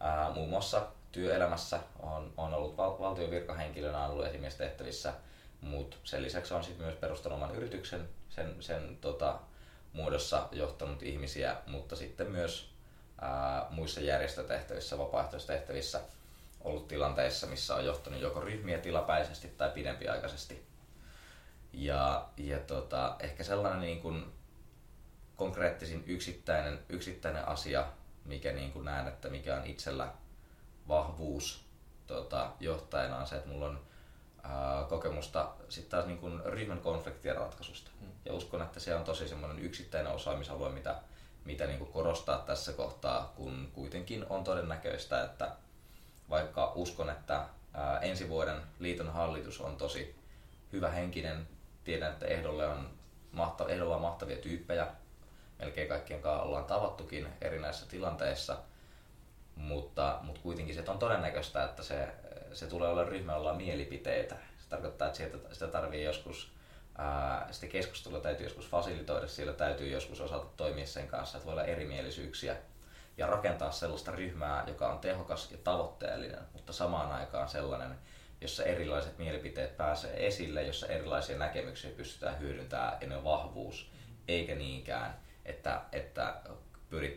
ää, 0.00 0.30
muun 0.30 0.48
muassa 0.48 0.86
työelämässä 1.12 1.80
on, 1.98 2.32
on 2.36 2.54
ollut 2.54 2.76
val, 2.76 2.98
valtion 2.98 3.30
virkahenkilönä 3.30 4.06
ollut 4.06 4.26
tehtävissä, 4.58 5.12
mutta 5.60 5.96
sen 6.04 6.22
lisäksi 6.22 6.54
on 6.54 6.64
sit 6.64 6.78
myös 6.78 6.94
perustanut 6.94 7.36
oman 7.36 7.54
yrityksen 7.54 8.08
sen, 8.30 8.56
sen 8.60 8.98
tota, 9.00 9.38
muodossa 9.92 10.48
johtanut 10.52 11.02
ihmisiä, 11.02 11.56
mutta 11.66 11.96
sitten 11.96 12.30
myös 12.30 12.72
ää, 13.20 13.66
muissa 13.70 14.00
järjestötehtävissä, 14.00 14.98
vapaaehtoistehtävissä 14.98 16.00
ollut 16.60 16.88
tilanteissa, 16.88 17.46
missä 17.46 17.74
on 17.74 17.84
johtanut 17.84 18.20
joko 18.20 18.40
ryhmiä 18.40 18.78
tilapäisesti 18.78 19.48
tai 19.48 19.70
pidempiaikaisesti. 19.70 20.66
Ja, 21.72 22.28
ja 22.36 22.58
tota, 22.58 23.16
ehkä 23.20 23.44
sellainen 23.44 23.80
niin 23.80 24.00
kuin 24.00 24.32
konkreettisin 25.36 26.04
yksittäinen, 26.06 26.78
yksittäinen 26.88 27.48
asia, 27.48 27.86
mikä 28.24 28.52
niin 28.52 28.72
kuin 28.72 28.84
näen, 28.84 29.08
että 29.08 29.28
mikä 29.28 29.56
on 29.56 29.66
itsellä 29.66 30.12
vahvuus 30.88 31.64
tota, 32.06 32.50
johtajana 32.60 33.16
on 33.16 33.26
se, 33.26 33.36
että 33.36 33.48
mulla 33.48 33.66
on 33.66 33.80
ää, 34.42 34.84
kokemusta 34.88 35.48
sitten 35.68 35.90
taas 35.90 36.06
niin 36.06 36.18
kuin 36.18 36.40
ryhmän 36.44 36.80
konfliktien 36.80 37.36
ratkaisusta. 37.36 37.90
Mm. 38.00 38.08
Ja 38.24 38.34
uskon, 38.34 38.62
että 38.62 38.80
se 38.80 38.94
on 38.94 39.04
tosi 39.04 39.28
semmoinen 39.28 39.58
yksittäinen 39.58 40.12
osaamisalue, 40.12 40.70
mitä, 40.70 40.94
mitä 41.44 41.66
niin 41.66 41.78
kuin 41.78 41.92
korostaa 41.92 42.38
tässä 42.38 42.72
kohtaa, 42.72 43.32
kun 43.36 43.70
kuitenkin 43.72 44.26
on 44.30 44.44
todennäköistä, 44.44 45.24
että 45.24 45.50
vaikka 46.30 46.72
uskon, 46.74 47.10
että 47.10 47.46
ää, 47.74 47.98
ensi 47.98 48.28
vuoden 48.28 48.62
liiton 48.78 49.12
hallitus 49.12 49.60
on 49.60 49.76
tosi 49.76 50.16
hyvä 50.72 50.88
henkinen, 50.88 51.48
tiedän, 51.84 52.12
että 52.12 52.26
ehdolle 52.26 52.66
on, 52.66 52.90
mahta, 53.32 53.68
ehdolla 53.68 53.94
on 53.96 54.02
mahtavia 54.02 54.36
tyyppejä. 54.36 54.86
Melkein 55.58 55.88
kaikkien 55.88 56.22
kanssa 56.22 56.42
ollaan 56.42 56.64
tavattukin 56.64 57.28
erinäisissä 57.40 57.88
tilanteissa. 57.88 58.56
Mutta, 59.56 60.18
mutta 60.22 60.40
kuitenkin 60.40 60.74
se 60.74 60.90
on 60.90 60.98
todennäköistä, 60.98 61.64
että 61.64 61.82
se, 61.82 62.08
se 62.52 62.66
tulee 62.66 62.88
olla 62.88 63.04
ryhmä, 63.04 63.32
jolla 63.32 63.50
on 63.50 63.56
mielipiteitä. 63.56 64.34
Se 64.58 64.68
tarkoittaa, 64.68 65.06
että 65.06 65.16
sieltä, 65.16 65.38
sitä 65.52 65.66
tarvii 65.66 66.04
joskus 66.04 66.52
ää, 66.98 67.48
sitä 67.50 67.66
keskustelua 67.66 68.20
täytyy 68.20 68.46
joskus 68.46 68.68
fasilitoida, 68.68 69.28
siellä 69.28 69.52
täytyy 69.52 69.88
joskus 69.88 70.20
osata 70.20 70.46
toimia 70.56 70.86
sen 70.86 71.08
kanssa, 71.08 71.38
että 71.38 71.46
voi 71.46 71.52
olla 71.52 71.64
erimielisyyksiä 71.64 72.56
ja 73.16 73.26
rakentaa 73.26 73.70
sellaista 73.70 74.10
ryhmää, 74.10 74.64
joka 74.66 74.92
on 74.92 74.98
tehokas 74.98 75.50
ja 75.50 75.58
tavoitteellinen, 75.64 76.40
mutta 76.52 76.72
samaan 76.72 77.12
aikaan 77.12 77.48
sellainen, 77.48 77.98
jossa 78.40 78.64
erilaiset 78.64 79.18
mielipiteet 79.18 79.76
pääsee 79.76 80.26
esille, 80.26 80.62
jossa 80.62 80.86
erilaisia 80.86 81.38
näkemyksiä 81.38 81.90
pystytään 81.90 82.40
hyödyntämään 82.40 82.98
ja 83.00 83.08
ne 83.08 83.16
on 83.16 83.24
vahvuus, 83.24 83.90
eikä 84.28 84.54
niinkään, 84.54 85.16
että, 85.44 85.80
että 85.92 86.34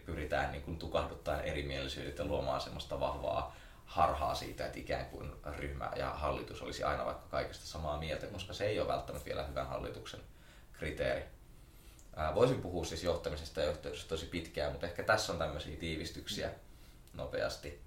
pyritään 0.05 0.51
niin 0.51 0.61
kuin 0.61 0.77
tukahduttamaan 0.77 1.45
erimielisyydet 1.45 2.17
ja 2.17 2.25
luomaan 2.25 2.61
semmoista 2.61 2.99
vahvaa 2.99 3.55
harhaa 3.85 4.35
siitä, 4.35 4.65
että 4.65 4.79
ikään 4.79 5.05
kuin 5.05 5.31
ryhmä 5.57 5.91
ja 5.95 6.09
hallitus 6.09 6.61
olisi 6.61 6.83
aina 6.83 7.05
vaikka 7.05 7.27
kaikesta 7.29 7.65
samaa 7.65 7.99
mieltä, 7.99 8.27
koska 8.27 8.53
se 8.53 8.65
ei 8.65 8.79
ole 8.79 8.87
välttämättä 8.87 9.25
vielä 9.25 9.43
hyvän 9.43 9.67
hallituksen 9.67 10.19
kriteeri. 10.73 11.23
Voisin 12.35 12.61
puhua 12.61 12.85
siis 12.85 13.03
johtamisesta 13.03 13.61
ja 13.61 13.69
yhteydessä 13.69 14.07
tosi 14.07 14.25
pitkään, 14.25 14.71
mutta 14.71 14.87
ehkä 14.87 15.03
tässä 15.03 15.33
on 15.33 15.39
tämmöisiä 15.39 15.77
tiivistyksiä 15.77 16.51
nopeasti. 17.13 17.81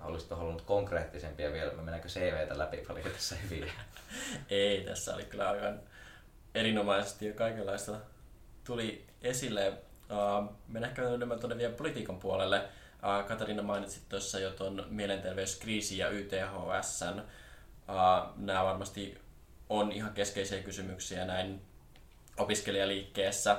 Olisitko 0.00 0.36
halunnut 0.36 0.62
konkreettisempia 0.62 1.52
vielä? 1.52 1.72
Mä 1.72 1.82
mennäänkö 1.82 2.08
CVtä 2.08 2.58
läpi 2.58 2.76
paljon 2.76 3.10
tässä 3.10 3.36
hyviä? 3.36 3.72
Ei, 4.50 4.84
tässä 4.84 5.14
oli 5.14 5.24
kyllä 5.24 5.48
aivan 5.48 5.80
erinomaisesti 6.54 7.26
ja 7.26 7.32
kaikenlaista 7.32 7.98
tuli 8.64 9.06
esille. 9.22 9.72
Mennään 10.68 10.90
ehkä 10.90 11.08
enemmän 11.08 11.38
tuonne 11.38 11.58
vielä 11.58 11.74
politiikan 11.74 12.18
puolelle. 12.18 12.68
Katarina 13.28 13.62
mainitsit 13.62 14.08
tuossa 14.08 14.38
jo 14.38 14.50
tuon 14.50 14.86
mielenterveyskriisin 14.88 15.98
ja 15.98 16.08
YTHS. 16.08 17.04
Nämä 18.36 18.64
varmasti 18.64 19.18
on 19.68 19.92
ihan 19.92 20.12
keskeisiä 20.12 20.62
kysymyksiä 20.62 21.24
näin 21.24 21.60
opiskelijaliikkeessä. 22.38 23.56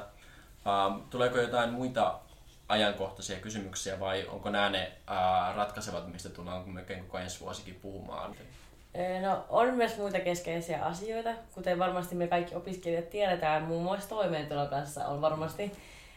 Tuleeko 1.09 1.37
jotain 1.37 1.69
muita 1.69 2.19
ajankohtaisia 2.69 3.39
kysymyksiä 3.39 3.99
vai 3.99 4.27
onko 4.27 4.49
nämä 4.49 4.69
ne 4.69 4.91
ratkaisevat, 5.55 6.11
mistä 6.11 6.29
tullaan 6.29 6.69
melkein 6.69 7.03
koko 7.05 7.17
ensi 7.17 7.39
vuosikin 7.39 7.75
puhumaan? 7.75 8.35
No, 9.21 9.45
on 9.49 9.73
myös 9.73 9.97
muita 9.97 10.19
keskeisiä 10.19 10.85
asioita, 10.85 11.29
kuten 11.53 11.79
varmasti 11.79 12.15
me 12.15 12.27
kaikki 12.27 12.55
opiskelijat 12.55 13.09
tiedetään, 13.09 13.63
muun 13.63 13.83
muassa 13.83 14.09
toimeentulon 14.09 14.67
kanssa 14.67 15.07
on 15.07 15.21
varmasti 15.21 15.71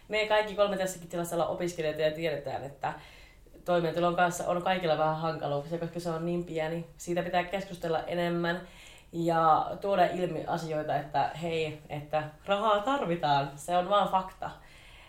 me 0.08 0.26
kaikki 0.26 0.54
kolme 0.54 0.76
tässäkin 0.76 1.08
tilassa 1.08 1.36
olla 1.36 1.46
opiskelijoita 1.46 2.02
ja 2.02 2.10
tiedetään, 2.10 2.64
että 2.64 2.94
toimeentulon 3.66 4.16
kanssa 4.16 4.48
on 4.48 4.62
kaikilla 4.62 4.98
vähän 4.98 5.16
hankaluuksia, 5.16 5.78
koska 5.78 6.00
se 6.00 6.10
on 6.10 6.26
niin 6.26 6.44
pieni. 6.44 6.86
Siitä 6.96 7.22
pitää 7.22 7.44
keskustella 7.44 8.02
enemmän 8.02 8.60
ja 9.12 9.70
tuoda 9.80 10.06
ilmi 10.06 10.44
asioita, 10.46 10.96
että 10.96 11.30
hei, 11.42 11.82
että 11.88 12.22
rahaa 12.46 12.80
tarvitaan, 12.80 13.50
se 13.56 13.76
on 13.76 13.88
vaan 13.88 14.08
fakta. 14.08 14.50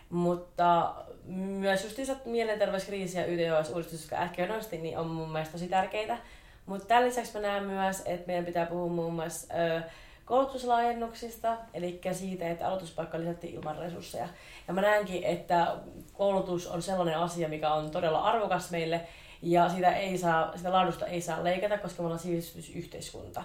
Mutta 0.09 0.95
myös 1.25 1.83
justiinsa 1.83 2.15
mielenterveyskriisi 2.25 3.17
ja 3.17 3.25
YTHS-uudistus, 3.25 4.01
jotka 4.01 4.15
äsken 4.15 4.49
nosti, 4.49 4.77
niin 4.77 4.97
on 4.97 5.07
mun 5.07 5.31
mielestä 5.31 5.51
tosi 5.51 5.67
tärkeitä. 5.67 6.17
Mutta 6.65 6.87
tämän 6.87 7.05
lisäksi 7.05 7.33
mä 7.33 7.39
näen 7.39 7.63
myös, 7.63 8.01
että 8.05 8.27
meidän 8.27 8.45
pitää 8.45 8.65
puhua 8.65 8.87
muun 8.87 9.13
muassa 9.13 9.53
ö, 9.53 9.81
koulutuslaajennuksista, 10.27 11.57
eli 11.73 12.01
siitä, 12.11 12.49
että 12.49 12.67
aloituspaikka 12.67 13.19
lisättiin 13.19 13.55
ilman 13.55 13.77
resursseja. 13.77 14.27
Ja 14.67 14.73
mä 14.73 14.81
näenkin, 14.81 15.23
että 15.23 15.75
koulutus 16.13 16.67
on 16.67 16.81
sellainen 16.81 17.17
asia, 17.17 17.49
mikä 17.49 17.73
on 17.73 17.91
todella 17.91 18.21
arvokas 18.21 18.71
meille, 18.71 19.07
ja 19.41 19.69
sitä, 19.69 19.95
ei 19.95 20.17
saa, 20.17 20.57
sitä 20.57 20.71
laadusta 20.71 21.05
ei 21.05 21.21
saa 21.21 21.43
leikata, 21.43 21.77
koska 21.77 22.01
me 22.01 22.05
ollaan 22.05 22.19
sivistysyhteiskunta. 22.19 23.43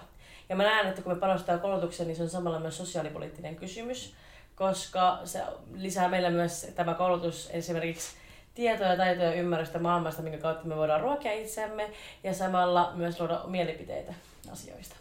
Ja 0.49 0.55
mä 0.55 0.63
näen, 0.63 0.87
että 0.87 1.01
kun 1.01 1.13
me 1.13 1.19
panostetaan 1.19 1.59
koulutukseen, 1.59 2.07
niin 2.07 2.15
se 2.15 2.23
on 2.23 2.29
samalla 2.29 2.59
myös 2.59 2.77
sosiaalipoliittinen 2.77 3.55
kysymys, 3.55 4.13
koska 4.55 5.19
se 5.23 5.41
lisää 5.73 6.09
meillä 6.09 6.29
myös 6.29 6.71
tämä 6.75 6.93
koulutus 6.93 7.49
esimerkiksi 7.53 8.15
tietoja, 8.55 8.97
taitoja 8.97 9.29
ja 9.29 9.33
ymmärrystä 9.33 9.79
maailmasta, 9.79 10.21
minkä 10.21 10.37
kautta 10.37 10.67
me 10.67 10.75
voidaan 10.75 11.01
ruokia 11.01 11.33
itsemme 11.33 11.91
ja 12.23 12.33
samalla 12.33 12.91
myös 12.95 13.19
luoda 13.19 13.41
mielipiteitä 13.45 14.13
asioista. 14.51 14.95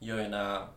Joo, 0.00 0.18
ja 0.18 0.28
nämä 0.28 0.68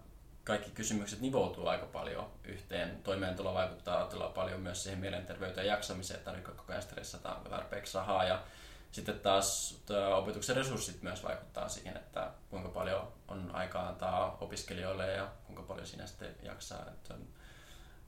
kaikki 0.49 0.71
kysymykset 0.71 1.21
nivoutuu 1.21 1.67
aika 1.67 1.85
paljon 1.85 2.31
yhteen. 2.43 3.03
Toimeentulo 3.03 3.53
vaikuttaa 3.53 4.05
todella 4.05 4.29
paljon 4.29 4.61
myös 4.61 4.83
siihen 4.83 4.99
mielenterveyteen 4.99 5.67
ja 5.67 5.73
jaksamiseen, 5.73 6.17
että 6.17 6.31
tarvitse 6.31 6.51
koko 6.51 6.71
ajan 6.71 6.81
stressata, 6.81 7.37
tarpeeksi 7.49 7.97
rahaa. 7.97 8.23
Ja 8.23 8.43
sitten 8.91 9.19
taas 9.19 9.77
opetuksen 10.15 10.55
resurssit 10.55 11.01
myös 11.01 11.23
vaikuttaa 11.23 11.69
siihen, 11.69 11.97
että 11.97 12.31
kuinka 12.49 12.69
paljon 12.69 13.13
on 13.27 13.51
aikaa 13.53 13.87
antaa 13.87 14.37
opiskelijoille 14.41 15.11
ja 15.11 15.27
kuinka 15.45 15.63
paljon 15.63 15.87
siinä 15.87 16.07
sitten 16.07 16.35
jaksaa. 16.43 16.85
Että 16.87 17.13
on 17.13 17.27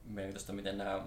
mielenkiintoista, 0.03 0.53
miten 0.53 0.77
nämä 0.77 1.01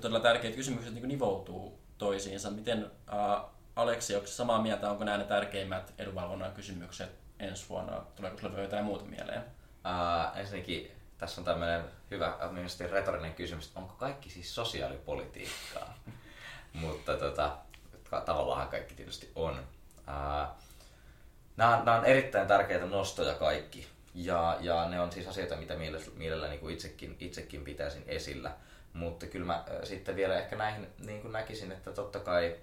todella 0.00 0.20
tärkeät 0.20 0.54
kysymykset 0.54 0.94
niin 0.94 1.08
nivoutuu 1.08 1.78
toisiinsa. 1.98 2.50
Miten 2.50 2.90
äh, 3.12 3.44
Aleksi, 3.76 4.14
onko 4.14 4.26
samaa 4.26 4.62
mieltä, 4.62 4.90
onko 4.90 5.04
nämä 5.04 5.18
ne 5.18 5.24
tärkeimmät 5.24 5.94
edunvalvonnan 5.98 6.52
kysymykset 6.52 7.10
ensi 7.38 7.68
vuonna? 7.68 8.02
Tuleeko 8.16 8.38
sinulle 8.38 8.62
jotain 8.62 8.84
muuta 8.84 9.04
mieleen? 9.04 9.61
Uh, 9.84 10.38
ensinnäkin 10.38 10.92
tässä 11.18 11.40
on 11.40 11.44
tämmöinen 11.44 11.84
hyvä, 12.10 12.38
mielestäni 12.50 12.90
retorinen 12.90 13.34
kysymys, 13.34 13.66
että 13.66 13.80
onko 13.80 13.94
kaikki 13.94 14.30
siis 14.30 14.54
sosiaalipolitiikkaa? 14.54 15.94
Mutta 16.72 17.16
tota, 17.16 17.56
tavallaan 18.10 18.68
kaikki 18.68 18.94
tietysti 18.94 19.32
on. 19.34 19.58
Uh, 19.98 20.56
nämä, 21.56 21.82
nämä 21.84 21.98
on 21.98 22.04
erittäin 22.04 22.48
tärkeitä 22.48 22.86
nostoja 22.86 23.34
kaikki. 23.34 23.86
Ja, 24.14 24.56
ja 24.60 24.88
ne 24.88 25.00
on 25.00 25.12
siis 25.12 25.26
asioita, 25.26 25.56
mitä 25.56 25.76
mielellä, 25.76 26.06
mielellä 26.16 26.48
niin 26.48 26.70
itsekin, 26.70 27.16
itsekin 27.20 27.64
pitäisin 27.64 28.04
esillä. 28.06 28.52
Mutta 28.92 29.26
kyllä 29.26 29.46
mä 29.46 29.64
sitten 29.84 30.16
vielä 30.16 30.38
ehkä 30.38 30.56
näihin 30.56 30.88
niin 30.98 31.22
kuin 31.22 31.32
näkisin, 31.32 31.72
että 31.72 31.92
totta 31.92 32.20
kai 32.20 32.56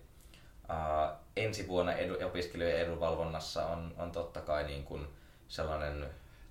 uh, 0.69 1.17
ensi 1.35 1.67
vuonna 1.67 1.93
edu, 1.93 2.27
opiskelijoiden 2.27 2.81
edunvalvonnassa 2.81 3.65
on, 3.65 3.93
on 3.97 4.11
totta 4.11 4.41
kai 4.41 4.63
niin 4.63 4.83
kuin 4.83 5.07
sellainen 5.47 6.09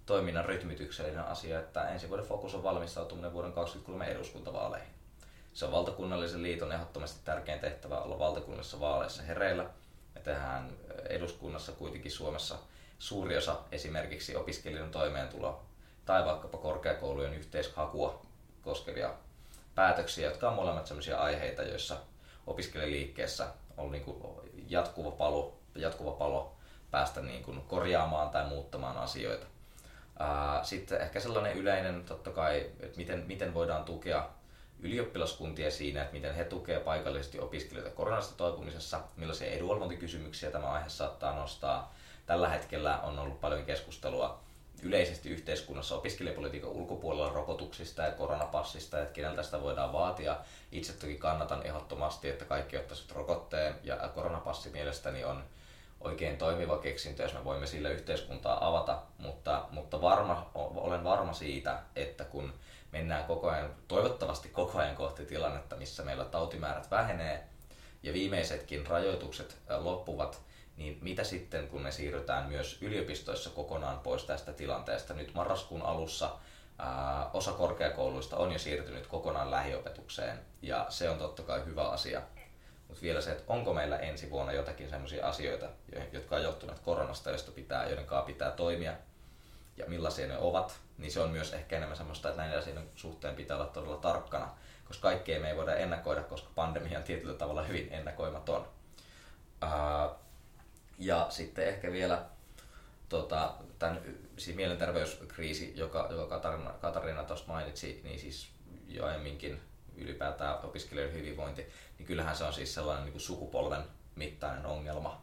toiminnan 0.08 0.44
rytmityksellinen 0.44 1.24
asia, 1.24 1.58
että 1.58 1.88
ensi 1.88 2.08
vuoden 2.08 2.26
fokus 2.26 2.54
on 2.54 2.62
valmistautuminen 2.62 3.32
vuoden 3.32 3.52
2023 3.52 4.16
eduskuntavaaleihin. 4.16 4.88
Se 5.54 5.64
on 5.64 5.72
valtakunnallisen 5.72 6.42
liiton 6.42 6.72
ehdottomasti 6.72 7.20
tärkein 7.24 7.60
tehtävä 7.60 8.00
olla 8.00 8.18
valtakunnallisissa 8.18 8.80
vaaleissa 8.80 9.22
hereillä. 9.22 9.64
Me 10.14 10.20
tehdään 10.20 10.70
eduskunnassa 11.08 11.72
kuitenkin 11.72 12.10
Suomessa 12.10 12.58
suuri 12.98 13.36
osa 13.36 13.56
esimerkiksi 13.72 14.36
opiskelijan 14.36 14.90
toimeentulo 14.90 15.62
tai 16.06 16.24
vaikkapa 16.24 16.58
korkeakoulujen 16.58 17.34
yhteishakua 17.34 18.22
koskevia 18.62 19.14
päätöksiä, 19.74 20.28
jotka 20.28 20.48
on 20.48 20.54
molemmat 20.54 20.86
sellaisia 20.86 21.18
aiheita, 21.18 21.62
joissa 21.62 21.96
opiskelijaliikkeessä 22.46 23.46
on 23.76 23.90
niin 23.92 24.04
jatkuva, 24.68 25.10
palo, 25.10 25.58
jatkuva 25.74 26.10
palo 26.10 26.56
päästä 26.90 27.20
niin 27.20 27.44
kuin 27.44 27.60
korjaamaan 27.60 28.30
tai 28.30 28.48
muuttamaan 28.48 28.96
asioita. 28.96 29.46
Sitten 30.62 31.00
ehkä 31.00 31.20
sellainen 31.20 31.56
yleinen 31.56 32.04
totta 32.04 32.30
kai, 32.30 32.70
että 32.80 32.96
miten, 32.96 33.24
miten 33.26 33.54
voidaan 33.54 33.84
tukea 33.84 34.28
ylioppilaskuntia 34.80 35.70
siinä, 35.70 36.02
että 36.02 36.12
miten 36.12 36.34
he 36.34 36.44
tukevat 36.44 36.84
paikallisesti 36.84 37.40
opiskelijoita 37.40 37.96
koronasta 37.96 38.34
toipumisessa, 38.36 39.00
millaisia 39.16 39.50
edunvalvontakysymyksiä 39.50 40.50
tämä 40.50 40.66
aihe 40.66 40.88
saattaa 40.88 41.34
nostaa. 41.34 41.94
Tällä 42.26 42.48
hetkellä 42.48 43.00
on 43.00 43.18
ollut 43.18 43.40
paljon 43.40 43.64
keskustelua 43.64 44.40
yleisesti 44.82 45.28
yhteiskunnassa 45.28 45.94
opiskelijapolitiikan 45.94 46.70
ulkopuolella 46.70 47.32
rokotuksista 47.32 48.02
ja 48.02 48.12
koronapassista, 48.12 49.00
että 49.02 49.14
keneltä 49.14 49.42
sitä 49.42 49.62
voidaan 49.62 49.92
vaatia. 49.92 50.36
Itse 50.72 50.92
toki 50.92 51.16
kannatan 51.16 51.66
ehdottomasti, 51.66 52.28
että 52.28 52.44
kaikki 52.44 52.76
ottaisivat 52.76 53.12
rokotteen 53.12 53.74
ja 53.82 54.10
koronapassi 54.14 54.70
mielestäni 54.70 55.24
on 55.24 55.44
oikein 56.00 56.36
toimiva 56.36 56.78
keksintö, 56.78 57.22
jos 57.22 57.34
me 57.34 57.44
voimme 57.44 57.66
sillä 57.66 57.88
yhteiskuntaa 57.88 58.68
avata, 58.68 59.02
mutta, 59.18 59.64
mutta 59.70 60.00
varma, 60.00 60.50
olen 60.54 61.04
varma 61.04 61.32
siitä, 61.32 61.78
että 61.96 62.24
kun 62.24 62.52
mennään 62.92 63.24
koko 63.24 63.48
ajan, 63.50 63.74
toivottavasti 63.88 64.48
koko 64.48 64.78
ajan 64.78 64.96
kohti 64.96 65.26
tilannetta, 65.26 65.76
missä 65.76 66.02
meillä 66.02 66.24
tautimäärät 66.24 66.90
vähenee 66.90 67.44
ja 68.02 68.12
viimeisetkin 68.12 68.86
rajoitukset 68.86 69.56
loppuvat, 69.78 70.40
niin 70.76 70.98
mitä 71.02 71.24
sitten, 71.24 71.68
kun 71.68 71.82
me 71.82 71.92
siirrytään 71.92 72.48
myös 72.48 72.82
yliopistoissa 72.82 73.50
kokonaan 73.50 73.98
pois 73.98 74.24
tästä 74.24 74.52
tilanteesta? 74.52 75.14
Nyt 75.14 75.34
marraskuun 75.34 75.82
alussa 75.82 76.30
ää, 76.78 77.30
osa 77.32 77.52
korkeakouluista 77.52 78.36
on 78.36 78.52
jo 78.52 78.58
siirtynyt 78.58 79.06
kokonaan 79.06 79.50
lähiopetukseen, 79.50 80.38
ja 80.62 80.86
se 80.88 81.10
on 81.10 81.18
totta 81.18 81.42
kai 81.42 81.64
hyvä 81.64 81.88
asia. 81.88 82.22
Mutta 82.88 83.02
vielä 83.02 83.20
se, 83.20 83.32
että 83.32 83.44
onko 83.46 83.74
meillä 83.74 83.98
ensi 83.98 84.30
vuonna 84.30 84.52
jotakin 84.52 84.90
sellaisia 84.90 85.26
asioita, 85.26 85.66
jotka 86.12 86.36
on 86.36 86.42
johtuneet 86.42 86.78
koronasta, 86.78 87.30
joista 87.30 87.52
pitää, 87.52 87.88
joiden 87.88 88.06
pitää 88.26 88.50
toimia, 88.50 88.94
ja 89.76 89.86
millaisia 89.86 90.26
ne 90.26 90.38
ovat. 90.38 90.80
niin 90.98 91.12
se 91.12 91.20
on 91.20 91.30
myös 91.30 91.52
ehkä 91.52 91.76
enemmän 91.76 91.96
semmoista, 91.96 92.28
että 92.28 92.42
näiden 92.42 92.58
asioiden 92.58 92.88
suhteen 92.94 93.34
pitää 93.34 93.56
olla 93.56 93.66
todella 93.66 93.96
tarkkana, 93.96 94.48
koska 94.84 95.08
kaikkea 95.08 95.40
me 95.40 95.50
ei 95.50 95.56
voida 95.56 95.74
ennakoida, 95.74 96.22
koska 96.22 96.50
pandemia 96.54 96.98
on 96.98 97.04
tietyllä 97.04 97.34
tavalla 97.34 97.62
hyvin 97.62 97.88
ennakoimaton. 97.90 98.68
Ja 100.98 101.26
sitten 101.30 101.68
ehkä 101.68 101.92
vielä 101.92 102.24
tota, 103.08 103.54
tämän 103.78 104.00
siis 104.36 104.56
mielenterveyskriisi, 104.56 105.72
joka, 105.76 106.08
joka 106.10 106.28
Katarina, 106.28 106.70
Katarina 106.70 107.24
tuossa 107.24 107.46
mainitsi, 107.48 108.00
niin 108.04 108.18
siis 108.18 108.50
jo 108.88 109.06
aiemminkin 109.06 109.60
ylipäätään 109.98 110.64
opiskelijoiden 110.64 111.16
hyvinvointi, 111.16 111.66
niin 111.98 112.06
kyllähän 112.06 112.36
se 112.36 112.44
on 112.44 112.52
siis 112.52 112.74
sellainen 112.74 113.04
niin 113.04 113.12
kuin 113.12 113.22
sukupolven 113.22 113.84
mittainen 114.16 114.66
ongelma, 114.66 115.22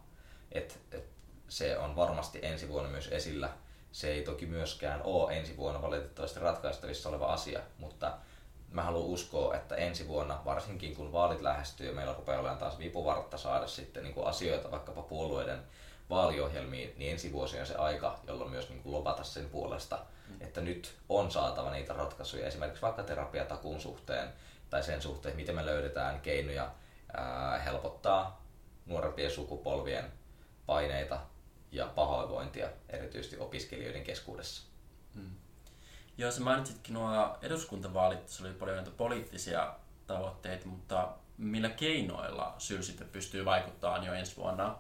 että 0.52 0.76
et 0.92 1.06
se 1.50 1.78
on 1.78 1.96
varmasti 1.96 2.40
ensi 2.42 2.70
vuonna 2.70 2.90
myös 2.90 3.08
esillä. 3.12 3.50
Se 3.92 4.12
ei 4.12 4.22
toki 4.22 4.46
myöskään 4.46 5.02
ole 5.04 5.38
ensi 5.38 5.58
vuonna 5.58 5.82
valitettavasti 5.82 6.40
ratkaistavissa 6.40 7.10
oleva 7.10 7.34
asia, 7.34 7.60
mutta 7.78 8.18
mä 8.72 8.84
haluan 8.84 9.06
uskoa, 9.06 9.56
että 9.56 9.76
ensi 9.76 10.08
vuonna, 10.08 10.42
varsinkin 10.46 10.96
kun 10.96 11.12
vaalit 11.12 11.42
lähestyy 11.42 11.88
ja 11.88 11.94
meillä 11.94 12.14
rupeaa 12.14 12.40
olemaan 12.40 12.58
taas 12.58 12.80
vipuvartta 12.80 13.38
saada 13.38 13.68
sitten 13.68 14.04
niin 14.04 14.14
kuin 14.14 14.28
asioita 14.28 14.72
vaikkapa 14.72 15.02
puolueiden 15.02 15.60
vaaliohjelmiin, 16.10 16.94
niin 16.98 17.12
ensi 17.12 17.32
vuosi 17.32 17.60
on 17.60 17.66
se 17.66 17.76
aika, 17.76 18.20
jolloin 18.28 18.52
myös 18.52 18.70
niin 18.70 18.84
kuin 18.84 18.94
lopata 18.94 19.24
sen 19.24 19.50
puolesta, 19.50 20.00
mm. 20.30 20.36
että 20.42 20.62
nyt 20.62 20.94
on 21.10 21.32
saatava 21.32 21.72
niitä 21.72 21.94
ratkaisuja 21.94 22.48
esimerkiksi 22.48 22.82
vaikka 22.82 23.04
terapiatakuun 23.04 23.82
suhteen 23.82 24.30
tai 24.76 24.84
sen 24.84 25.02
suhteen, 25.02 25.36
miten 25.36 25.56
me 25.56 25.66
löydetään 25.66 26.22
keinoja 26.22 26.72
ää, 27.14 27.60
helpottaa 27.60 28.46
nuorempien 28.86 29.32
sukupolvien 29.32 30.12
paineita 30.66 31.20
ja 31.72 31.86
pahoinvointia, 31.86 32.70
erityisesti 32.90 33.38
opiskelijoiden 33.38 34.04
keskuudessa. 34.04 34.64
Hmm. 35.14 35.32
Joo, 36.18 36.32
sä 36.32 36.42
mainitsitkin 36.42 36.94
nuo 36.94 37.38
eduskuntavaalit, 37.42 38.30
se 38.30 38.44
oli 38.44 38.54
paljon 38.54 38.76
näitä 38.78 38.92
poliittisia 38.92 39.74
tavoitteita, 40.08 40.68
mutta 40.68 41.14
millä 41.38 41.70
keinoilla 41.70 42.56
syy 42.58 42.84
sitten 42.84 43.10
pystyy 43.10 43.46
vaikuttamaan 43.46 44.04
jo 44.04 44.14
ensi 44.14 44.38
vuonna 44.38 44.76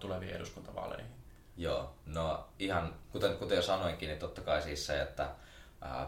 tuleviin 0.00 0.34
eduskuntavaaleihin? 0.34 1.12
Joo, 1.56 1.94
no 2.06 2.48
ihan 2.58 2.94
kuten, 3.12 3.36
kuten 3.36 3.56
jo 3.56 3.62
sanoinkin, 3.62 4.08
niin 4.08 4.18
totta 4.18 4.40
kai 4.40 4.62
siis 4.62 4.86
se, 4.86 5.02
että 5.02 5.30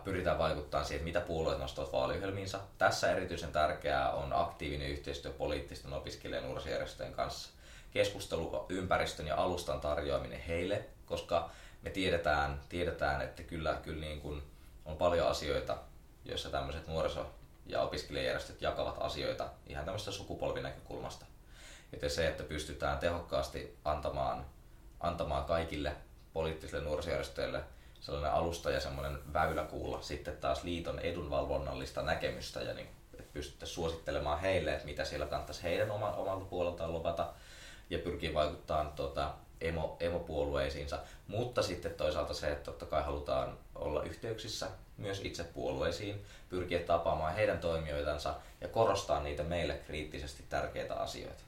pyritään 0.04 0.38
vaikuttamaan 0.38 0.86
siihen, 0.86 1.04
mitä 1.04 1.20
puolueet 1.20 1.58
nostavat 1.58 1.92
vaaliohjelmiinsa. 1.92 2.60
Tässä 2.78 3.12
erityisen 3.12 3.52
tärkeää 3.52 4.12
on 4.12 4.32
aktiivinen 4.32 4.88
yhteistyö 4.90 5.32
poliittisten 5.32 5.92
opiskelijan 5.92 6.44
nuorisojärjestöjen 6.44 7.12
kanssa. 7.12 7.50
Keskusteluympäristön 7.90 9.26
ja 9.26 9.36
alustan 9.36 9.80
tarjoaminen 9.80 10.40
heille, 10.40 10.84
koska 11.06 11.50
me 11.82 11.90
tiedetään, 11.90 12.60
tiedetään 12.68 13.22
että 13.22 13.42
kyllä, 13.42 13.78
kyllä 13.82 14.00
niin 14.00 14.20
kuin 14.20 14.42
on 14.84 14.96
paljon 14.96 15.28
asioita, 15.28 15.76
joissa 16.24 16.50
tämmöiset 16.50 16.86
nuoriso- 16.86 17.30
ja 17.66 17.82
opiskelijajärjestöt 17.82 18.62
jakavat 18.62 18.96
asioita 19.00 19.48
ihan 19.66 19.84
tämmöistä 19.84 20.10
sukupolvinäkökulmasta. 20.10 21.26
Joten 21.92 22.10
se, 22.10 22.28
että 22.28 22.42
pystytään 22.42 22.98
tehokkaasti 22.98 23.76
antamaan, 23.84 24.46
antamaan 25.00 25.44
kaikille 25.44 25.92
poliittisille 26.32 26.84
nuorisojärjestöille 26.84 27.64
sellainen 28.00 28.32
alusta 28.32 28.70
ja 28.70 28.80
semmoinen 28.80 29.18
väylä 29.32 29.64
kuulla 29.64 30.02
sitten 30.02 30.36
taas 30.36 30.64
liiton 30.64 30.98
edunvalvonnallista 30.98 32.02
näkemystä 32.02 32.60
ja 32.60 32.74
niin, 32.74 32.88
että 33.12 33.32
pystytte 33.32 33.66
suosittelemaan 33.66 34.40
heille, 34.40 34.72
että 34.72 34.84
mitä 34.86 35.04
siellä 35.04 35.26
kannattaisi 35.26 35.62
heidän 35.62 35.90
oma, 35.90 36.12
omalta 36.12 36.44
puoleltaan 36.44 36.92
luvata 36.92 37.28
ja 37.90 37.98
pyrkii 37.98 38.34
vaikuttamaan 38.34 38.92
tota, 38.92 39.34
emo, 39.60 39.96
emopuolueisiinsa, 40.00 40.98
mutta 41.28 41.62
sitten 41.62 41.94
toisaalta 41.94 42.34
se, 42.34 42.50
että 42.52 42.64
totta 42.64 42.86
kai 42.86 43.02
halutaan 43.02 43.58
olla 43.74 44.02
yhteyksissä 44.02 44.68
myös 44.96 45.20
itse 45.24 45.44
puolueisiin, 45.44 46.24
pyrkiä 46.48 46.78
tapaamaan 46.78 47.34
heidän 47.34 47.58
toimijoitansa 47.58 48.34
ja 48.60 48.68
korostaa 48.68 49.22
niitä 49.22 49.42
meille 49.42 49.74
kriittisesti 49.86 50.44
tärkeitä 50.48 50.94
asioita. 50.94 51.42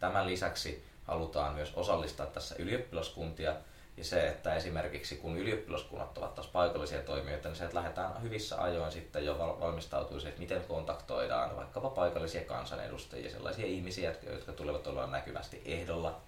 Tämän 0.00 0.26
lisäksi 0.26 0.84
halutaan 1.04 1.54
myös 1.54 1.72
osallistaa 1.74 2.26
tässä 2.26 2.54
ylioppilaskuntia 2.58 3.54
ja 3.98 4.04
se, 4.04 4.28
että 4.28 4.54
esimerkiksi 4.54 5.16
kun 5.16 5.38
ylioppilaskunnat 5.38 6.18
ovat 6.18 6.34
taas 6.34 6.46
paikallisia 6.46 7.02
toimijoita, 7.02 7.48
niin 7.48 7.56
se, 7.56 7.64
että 7.64 7.76
lähdetään 7.76 8.22
hyvissä 8.22 8.62
ajoin 8.62 8.92
sitten 8.92 9.24
jo 9.24 9.38
valmistautuu 9.38 10.20
se, 10.20 10.28
että 10.28 10.40
miten 10.40 10.64
kontaktoidaan 10.64 11.56
vaikkapa 11.56 11.90
paikallisia 11.90 12.44
kansanedustajia, 12.44 13.30
sellaisia 13.30 13.66
ihmisiä, 13.66 14.14
jotka 14.30 14.52
tulevat 14.52 14.86
olla 14.86 15.06
näkyvästi 15.06 15.62
ehdolla 15.64 16.20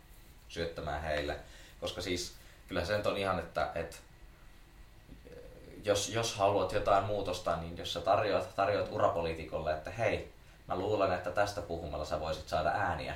syöttämään 0.48 1.02
heille. 1.02 1.37
Koska 1.80 2.00
siis 2.00 2.35
kyllä 2.68 2.85
se 2.85 3.02
on 3.04 3.16
ihan, 3.16 3.38
että, 3.38 3.70
että 3.74 3.96
jos, 5.85 6.09
jos 6.09 6.35
haluat 6.35 6.72
jotain 6.72 7.04
muutosta, 7.04 7.56
niin 7.56 7.78
jos 7.78 7.92
sä 7.92 8.00
tarjoat, 8.00 8.56
tarjoat 8.56 8.92
urapoliitikolle, 8.92 9.72
että 9.72 9.90
hei, 9.90 10.33
mä 10.68 10.76
luulen, 10.76 11.12
että 11.12 11.30
tästä 11.30 11.62
puhumalla 11.62 12.04
sä 12.04 12.20
voisit 12.20 12.48
saada 12.48 12.68
ääniä, 12.68 13.14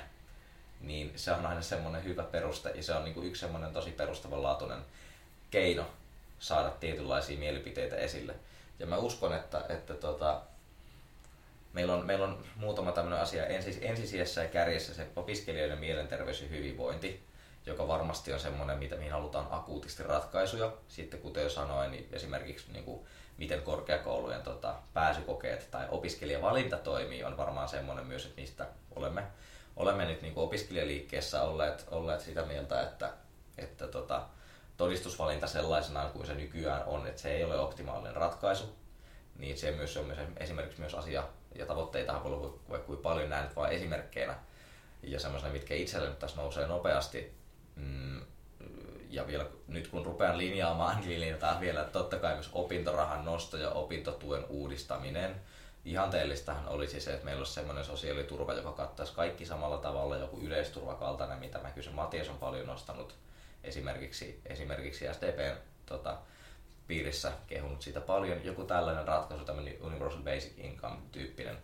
niin 0.87 1.13
se 1.17 1.33
on 1.33 1.47
aina 1.47 1.63
semmoinen 1.63 2.05
hyvä 2.05 2.23
peruste 2.23 2.71
ja 2.75 2.83
se 2.83 2.95
on 2.95 3.05
niin 3.05 3.15
kuin 3.15 3.27
yksi 3.27 3.41
semmoinen 3.41 3.73
tosi 3.73 3.91
perustavanlaatuinen 3.91 4.79
keino 5.51 5.87
saada 6.39 6.71
tietynlaisia 6.71 7.39
mielipiteitä 7.39 7.97
esille. 7.97 8.35
Ja 8.79 8.87
mä 8.87 8.97
uskon, 8.97 9.35
että, 9.35 9.65
että 9.69 9.95
tota, 9.95 10.41
meillä, 11.73 11.95
on, 11.95 12.07
meillä 12.07 12.25
on 12.25 12.45
muutama 12.57 12.93
tämmöinen 12.93 13.21
asia 13.21 13.47
ensis, 13.47 13.79
ensisijassa 13.83 14.43
ja 14.43 14.49
kärjessä 14.49 14.95
se 14.95 15.07
opiskelijoiden 15.17 15.79
mielenterveys 15.79 16.43
ja 16.43 16.49
hyvinvointi 16.49 17.25
joka 17.67 17.89
varmasti 17.89 18.33
on 18.33 18.41
semmoinen, 18.41 18.79
mitä, 18.79 18.97
mihin 18.97 19.13
halutaan 19.13 19.47
akuutisti 19.51 20.03
ratkaisuja. 20.03 20.73
Sitten 20.89 21.21
kuten 21.21 21.43
jo 21.43 21.51
sanoin, 21.51 21.91
niin 21.91 22.09
esimerkiksi 22.13 22.73
niin 22.73 22.85
kuin, 22.85 23.07
miten 23.39 23.63
korkeakoulujen 23.63 24.43
tota, 24.43 24.75
pääsykokeet 24.95 25.71
tai 25.71 25.87
opiskelijavalinta 25.91 26.77
toimii, 26.77 27.25
on 27.25 27.37
varmaan 27.37 27.69
semmoinen 27.69 28.07
myös, 28.07 28.27
että 28.27 28.41
mistä 28.41 28.67
olemme, 28.97 29.23
olemme 29.77 30.05
nyt 30.05 30.23
niin 30.23 30.35
kuin 30.35 30.45
opiskelijaliikkeessä 30.45 31.43
olleet, 31.43 31.87
olleet 31.91 32.21
sitä 32.21 32.43
mieltä, 32.43 32.83
että, 32.83 33.13
että 33.59 33.87
tota, 33.87 34.23
todistusvalinta 34.77 35.47
sellaisenaan 35.47 36.11
kuin 36.11 36.27
se 36.27 36.35
nykyään 36.35 36.85
on, 36.85 37.07
että 37.07 37.21
se 37.21 37.33
ei 37.33 37.45
ole 37.45 37.59
optimaalinen 37.59 38.17
ratkaisu, 38.17 38.77
niin 39.39 39.59
se 39.59 39.71
myös 39.71 39.97
on 39.97 40.07
myös 40.07 40.19
esimerkiksi 40.37 40.81
myös 40.81 40.95
asia, 40.95 41.29
ja 41.55 41.67
tavoitteita 41.67 42.25
voi 42.25 42.33
olla 42.33 42.59
vaikka 42.71 42.93
paljon 42.93 43.31
näin 43.31 43.49
vain 43.57 43.73
esimerkkeinä, 43.73 44.35
ja 45.03 45.21
semmoisena, 45.21 45.53
mitkä 45.53 45.75
itselle 45.75 46.11
tässä 46.11 46.37
nousee 46.37 46.67
nopeasti, 46.67 47.35
Mm, 47.77 48.21
ja 49.11 49.27
vielä 49.27 49.47
nyt 49.69 49.89
kun 49.89 50.07
rupean 50.07 50.39
linjaamaan, 50.39 51.01
niin 51.01 51.21
linjataan 51.21 51.61
vielä 51.61 51.85
totta 51.85 52.17
kai 52.17 52.35
myös 52.35 52.51
opintorahan 52.53 53.25
nosto 53.25 53.57
ja 53.57 53.71
opintotuen 53.71 54.45
uudistaminen. 54.49 55.41
Ihanteellistahan 55.85 56.69
olisi 56.69 57.01
se, 57.01 57.13
että 57.13 57.25
meillä 57.25 57.41
olisi 57.41 57.53
sellainen 57.53 57.85
sosiaaliturva, 57.85 58.55
joka 58.55 58.73
kattaisi 58.73 59.15
kaikki 59.15 59.47
samalla 59.47 59.79
tavalla, 59.79 60.17
joku 60.17 60.41
yleisturvakaltainen, 60.41 61.39
mitä 61.39 61.59
mä 61.59 61.71
kysyn. 61.71 61.95
Matias 61.95 62.29
on 62.29 62.39
paljon 62.39 62.67
nostanut 62.67 63.15
esimerkiksi, 63.65 64.41
esimerkiksi 64.47 65.05
SDPn 65.13 65.57
tota, 65.87 66.17
piirissä 66.87 67.33
kehunut 67.47 67.83
siitä 67.83 68.01
paljon. 68.01 68.45
Joku 68.45 68.65
tällainen 68.65 69.09
ratkaisu, 69.09 69.45
tämmöinen 69.45 69.83
Universal 69.83 70.23
Basic 70.23 70.53
Income-tyyppinen, 70.59 71.59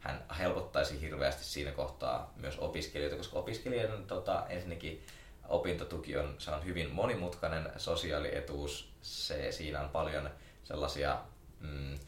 hän 0.00 0.24
helpottaisi 0.38 1.00
hirveästi 1.00 1.44
siinä 1.44 1.70
kohtaa 1.72 2.32
myös 2.36 2.58
opiskelijoita, 2.58 3.16
koska 3.16 3.38
opiskelijoiden 3.38 4.04
tota, 4.06 4.46
ensinnäkin 4.48 5.06
opintotuki 5.48 6.16
on, 6.16 6.34
se 6.38 6.50
on 6.50 6.64
hyvin 6.64 6.90
monimutkainen 6.90 7.72
sosiaalietuus. 7.76 8.92
Se, 9.02 9.52
siinä 9.52 9.80
on 9.80 9.88
paljon 9.88 10.30
sellaisia, 10.64 11.18
mm, 11.60 11.98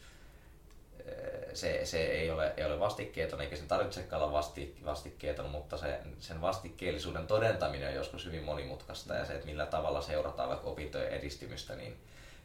se, 1.53 1.85
se 1.85 2.05
ei, 2.05 2.31
ole, 2.31 2.53
ei 2.57 2.65
ole 2.65 2.79
vastikkeeton 2.79 3.41
eikä 3.41 3.55
sen 3.55 3.67
tarvitsekaan 3.67 4.21
olla 4.21 4.31
vasti, 4.31 4.77
vastikkeeton, 4.85 5.49
mutta 5.49 5.77
se, 5.77 5.99
sen 6.19 6.41
vastikkeellisuuden 6.41 7.27
todentaminen 7.27 7.89
on 7.89 7.95
joskus 7.95 8.25
hyvin 8.25 8.43
monimutkaista 8.43 9.15
ja 9.15 9.25
se, 9.25 9.33
että 9.33 9.45
millä 9.45 9.65
tavalla 9.65 10.01
seurataan 10.01 10.49
vaikka 10.49 10.67
opintojen 10.67 11.09
edistymistä, 11.09 11.75
niin 11.75 11.97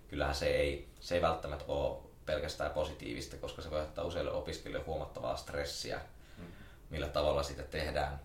kyllähän 0.09 0.35
se 0.35 0.47
ei, 0.47 0.89
se 1.01 1.15
ei 1.15 1.23
välttämättä 1.23 1.65
ole 1.69 1.99
pelkästään 2.27 2.71
positiivista, 2.71 3.37
koska 3.37 3.63
se 3.63 3.71
voi 3.71 3.81
ottaa 3.81 4.05
useille 4.05 4.33
opiskelijoille 4.33 4.87
huomattavaa 4.87 5.37
stressiä, 5.37 6.01
mm. 6.39 6.45
millä 6.91 7.09
tavalla 7.09 7.43
sitä 7.43 7.63
tehdään 7.63 8.21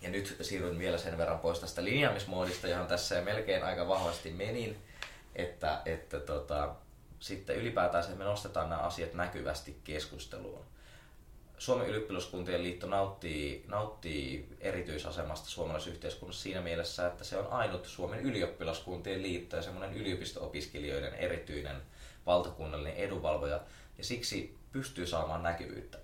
ja 0.00 0.10
nyt 0.10 0.36
siirryn 0.40 0.78
vielä 0.78 0.98
sen 0.98 1.18
verran 1.18 1.38
pois 1.38 1.58
tästä 1.58 1.84
linjaamismoodista, 1.84 2.68
johon 2.68 2.86
tässä 2.86 3.20
melkein 3.20 3.64
aika 3.64 3.88
vahvasti 3.88 4.30
menin, 4.30 4.76
että, 5.36 5.82
että 5.84 6.20
tota, 6.20 6.74
sitten 7.20 7.56
ylipäätään 7.56 8.18
me 8.18 8.24
nostetaan 8.24 8.70
nämä 8.70 8.82
asiat 8.82 9.14
näkyvästi 9.14 9.80
keskusteluun. 9.84 10.64
Suomen 11.58 11.88
ylioppilaskuntien 11.88 12.62
liitto 12.62 12.86
nauttii, 12.86 13.64
nauttii 13.68 14.48
erityisasemasta 14.60 15.48
suomalaisessa 15.48 15.90
yhteiskunnassa 15.90 16.42
siinä 16.42 16.60
mielessä, 16.60 17.06
että 17.06 17.24
se 17.24 17.38
on 17.38 17.46
ainut 17.46 17.86
Suomen 17.86 18.20
ylioppilaskuntien 18.20 19.22
liitto 19.22 19.56
ja 19.56 19.62
semmoinen 19.62 19.96
yliopisto-opiskelijoiden 19.96 21.14
erityinen 21.14 21.82
valtakunnallinen 22.26 22.96
edunvalvoja, 22.96 23.60
ja 23.98 24.04
siksi 24.04 24.58
pystyy 24.72 25.06
saamaan 25.06 25.42
näkyvyyttä. 25.42 25.98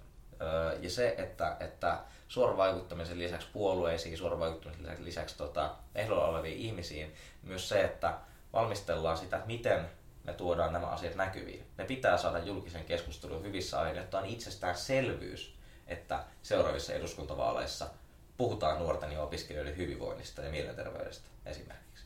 Ja 0.81 0.91
se, 0.91 1.15
että, 1.19 1.57
että 1.61 1.99
suoran 2.29 2.57
vaikuttamisen 2.57 3.19
lisäksi 3.19 3.49
puolueisiin, 3.53 4.19
suoran 4.19 4.41
vaikuttamisen 4.41 4.83
lisäksi, 4.83 5.05
lisäksi 5.05 5.37
tota, 5.37 5.75
ehdolla 5.95 6.27
oleviin 6.27 6.59
ihmisiin, 6.59 7.15
myös 7.43 7.69
se, 7.69 7.85
että 7.85 8.15
valmistellaan 8.53 9.19
sitä, 9.19 9.43
miten 9.47 9.91
me 10.25 10.33
tuodaan 10.33 10.73
nämä 10.73 10.87
asiat 10.87 11.15
näkyviin. 11.15 11.67
Ne 11.79 11.85
pitää 11.85 12.19
saada 12.19 12.39
julkisen 12.39 12.85
keskustelun 12.85 13.43
hyvissä 13.43 13.81
ajoin, 13.81 13.97
jotta 13.97 14.19
on 14.19 14.27
itsestäänselvyys, 14.27 15.59
että 15.87 16.25
seuraavissa 16.43 16.93
eduskuntavaaleissa 16.93 17.87
puhutaan 18.37 18.79
nuorten 18.79 19.13
ja 19.13 19.23
opiskelijoiden 19.23 19.77
hyvinvoinnista 19.77 20.43
ja 20.43 20.51
mielenterveydestä 20.51 21.29
esimerkiksi. 21.47 22.05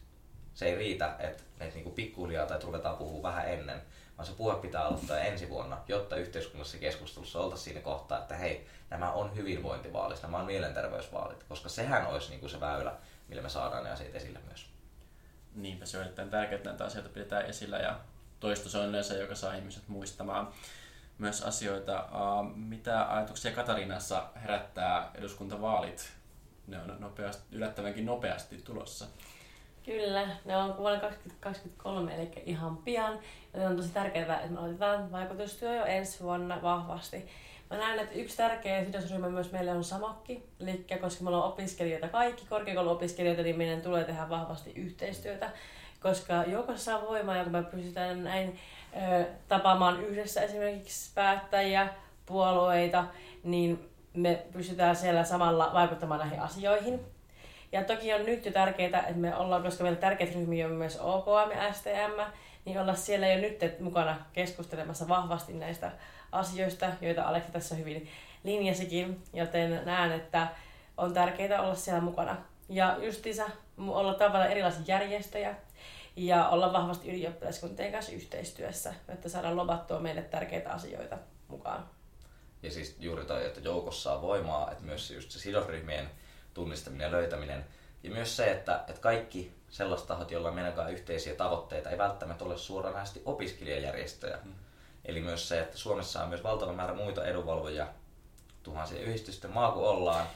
Se 0.55 0.67
ei 0.67 0.75
riitä, 0.75 1.17
että, 1.19 1.43
että 1.61 1.79
niin 1.79 1.93
pikkuhiljaa 1.93 2.47
tai 2.47 2.61
ruvetaan 2.63 2.97
puhua 2.97 3.23
vähän 3.23 3.49
ennen, 3.49 3.83
vaan 4.19 4.27
se 4.27 4.33
puhe 4.33 4.55
pitää 4.55 4.85
aloittaa 4.85 5.19
ensi 5.19 5.49
vuonna, 5.49 5.79
jotta 5.89 6.17
yhteiskunnassa 6.17 6.79
keskustelussa 6.79 7.41
oltaisiin 7.41 7.65
siinä 7.65 7.81
kohtaa, 7.81 8.19
että 8.19 8.37
hei, 8.37 8.67
nämä 8.91 9.13
on 9.13 9.37
hyvinvointivaalit, 9.37 10.23
nämä 10.23 10.39
on 10.39 10.47
mielenterveysvaalit, 10.47 11.45
koska 11.49 11.69
sehän 11.69 12.07
olisi 12.07 12.31
niin 12.31 12.41
kuin 12.41 12.51
se 12.51 12.61
väylä, 12.61 12.95
millä 13.29 13.43
me 13.43 13.49
saadaan 13.49 13.85
ne 13.85 13.91
asiat 13.91 14.15
esille 14.15 14.39
myös. 14.47 14.78
Niinpä 15.63 15.87
se 15.87 15.97
on 15.97 16.03
erittäin 16.03 16.31
tärkeää, 16.31 16.57
että 16.57 16.71
näitä 16.71 16.85
asioita 16.85 17.09
pidetään 17.09 17.47
esillä 17.47 17.79
ja 17.79 18.01
toistus 18.41 18.75
on 18.75 18.89
yleensä, 18.89 19.15
joka 19.15 19.35
saa 19.35 19.55
ihmiset 19.55 19.89
muistamaan 19.89 20.49
myös 21.19 21.43
asioita. 21.43 22.09
Mitä 22.55 23.13
ajatuksia 23.13 23.53
Katarinassa 23.53 24.27
herättää 24.43 25.11
eduskuntavaalit? 25.15 26.13
Ne 26.67 26.79
on 26.79 26.97
nopeasti, 26.99 27.57
yllättävänkin 27.57 28.07
nopeasti 28.07 28.57
tulossa. 28.57 29.07
Kyllä, 29.85 30.29
ne 30.45 30.57
on 30.57 30.77
vuonna 30.77 31.01
2023, 31.01 32.15
eli 32.15 32.31
ihan 32.47 32.77
pian. 32.77 33.19
Ja 33.55 33.69
on 33.69 33.77
tosi 33.77 33.89
tärkeää, 33.89 34.41
että 34.41 34.53
me 34.53 34.59
aloitetaan 34.59 35.13
vaikutustyö 35.13 35.75
jo 35.75 35.85
ensi 35.85 36.21
vuonna 36.21 36.63
vahvasti. 36.63 37.29
Mä 37.71 37.77
näen, 37.77 37.99
että 37.99 38.15
yksi 38.15 38.37
tärkeä 38.37 38.85
sidosryhmä 38.85 39.29
myös 39.29 39.53
meille 39.53 39.73
on 39.73 39.85
Samokki. 39.85 40.49
Eli 40.61 40.87
koska 41.01 41.25
me 41.25 41.29
ollaan 41.29 41.53
opiskelijoita 41.53 42.09
kaikki, 42.09 42.47
korkeakouluopiskelijoita, 42.49 43.43
niin 43.43 43.59
meidän 43.59 43.83
tulee 43.83 44.05
tehdä 44.05 44.29
vahvasti 44.29 44.73
yhteistyötä. 44.77 45.51
Koska 46.01 46.45
joukossa 46.47 46.85
saa 46.85 47.09
voimaa, 47.09 47.37
ja 47.37 47.43
kun 47.43 47.53
me 47.53 47.63
pystytään 47.63 48.25
näin 48.25 48.59
ö, 48.97 49.25
tapaamaan 49.49 50.05
yhdessä 50.05 50.43
esimerkiksi 50.43 51.11
päättäjiä, 51.15 51.89
puolueita, 52.27 53.05
niin 53.45 53.91
me 54.15 54.47
pystytään 54.53 54.97
siellä 54.97 55.25
samalla 55.25 55.71
vaikuttamaan 55.75 56.21
näihin 56.21 56.41
asioihin. 56.41 57.01
Ja 57.73 57.85
toki 57.85 58.15
on 58.15 58.27
nyt 58.27 58.47
jo 58.47 58.53
tärkeää, 58.53 59.01
että 59.01 59.21
me 59.21 59.37
ollaan, 59.37 59.63
koska 59.63 59.83
meillä 59.83 60.01
tärkeitä 60.01 60.35
ryhmiä 60.35 60.67
on 60.67 60.73
myös 60.73 60.99
OKM 61.01 61.51
ja 61.57 61.73
STM, 61.73 62.33
niin 62.65 62.81
olla 62.81 62.95
siellä 62.95 63.29
jo 63.29 63.41
nyt 63.41 63.81
mukana 63.81 64.17
keskustelemassa 64.33 65.09
vahvasti 65.09 65.53
näistä 65.53 65.93
asioista, 66.33 66.87
joita 67.01 67.23
Aleksi 67.23 67.53
tässä 67.53 67.75
hyvin 67.75 68.09
linjasikin, 68.45 69.23
joten 69.33 69.83
näen, 69.85 70.13
että 70.13 70.49
on 70.97 71.15
tärkeää 71.15 71.63
olla 71.63 71.75
siellä 71.75 72.01
mukana. 72.01 72.37
Ja 72.69 72.97
justiinsa 73.03 73.51
olla 73.79 74.15
tavalla 74.15 74.47
erilaisia 74.47 74.83
järjestöjä 74.87 75.55
ja 76.17 76.49
olla 76.49 76.73
vahvasti 76.73 77.09
ylioppilaskuntien 77.11 77.93
kanssa 77.93 78.13
yhteistyössä, 78.13 78.95
että 79.09 79.29
saadaan 79.29 79.57
lobattua 79.57 80.01
meille 80.01 80.23
tärkeitä 80.23 80.71
asioita 80.71 81.19
mukaan. 81.49 81.91
Ja 82.63 82.71
siis 82.71 82.97
juuri 83.01 83.25
toi, 83.25 83.47
että 83.47 83.61
joukossa 83.61 84.15
on 84.15 84.23
voimaa, 84.23 84.71
että 84.71 84.85
myös 84.85 85.11
just 85.11 85.31
se 85.31 85.39
sidosryhmien 85.39 86.11
tunnistaminen 86.55 87.05
ja 87.05 87.13
löytäminen. 87.13 87.65
Ja 88.03 88.11
myös 88.11 88.37
se, 88.37 88.51
että, 88.51 88.85
että 88.89 89.01
kaikki 89.01 89.53
sellaiset 89.69 90.07
tahot, 90.07 90.31
joilla 90.31 90.49
on 90.49 90.55
meidän 90.55 90.93
yhteisiä 90.93 91.35
tavoitteita, 91.35 91.91
ei 91.91 91.99
välttämättä 91.99 92.45
ole 92.45 92.59
suoranaisesti 92.59 93.23
opiskelijajärjestöjä. 93.25 94.39
Mm. 94.45 94.55
Eli 95.09 95.21
myös 95.21 95.49
se, 95.49 95.61
että 95.61 95.79
Suomessa 95.79 96.23
on 96.23 96.29
myös 96.29 96.43
valtava 96.43 96.73
määrä 96.73 96.95
muita 96.95 97.25
edunvalvojia, 97.25 97.87
tuhansia 98.63 99.01
yhdistysten 99.01 99.51
maa 99.51 99.73
kuin 99.73 99.87
ollaan, 99.87 100.27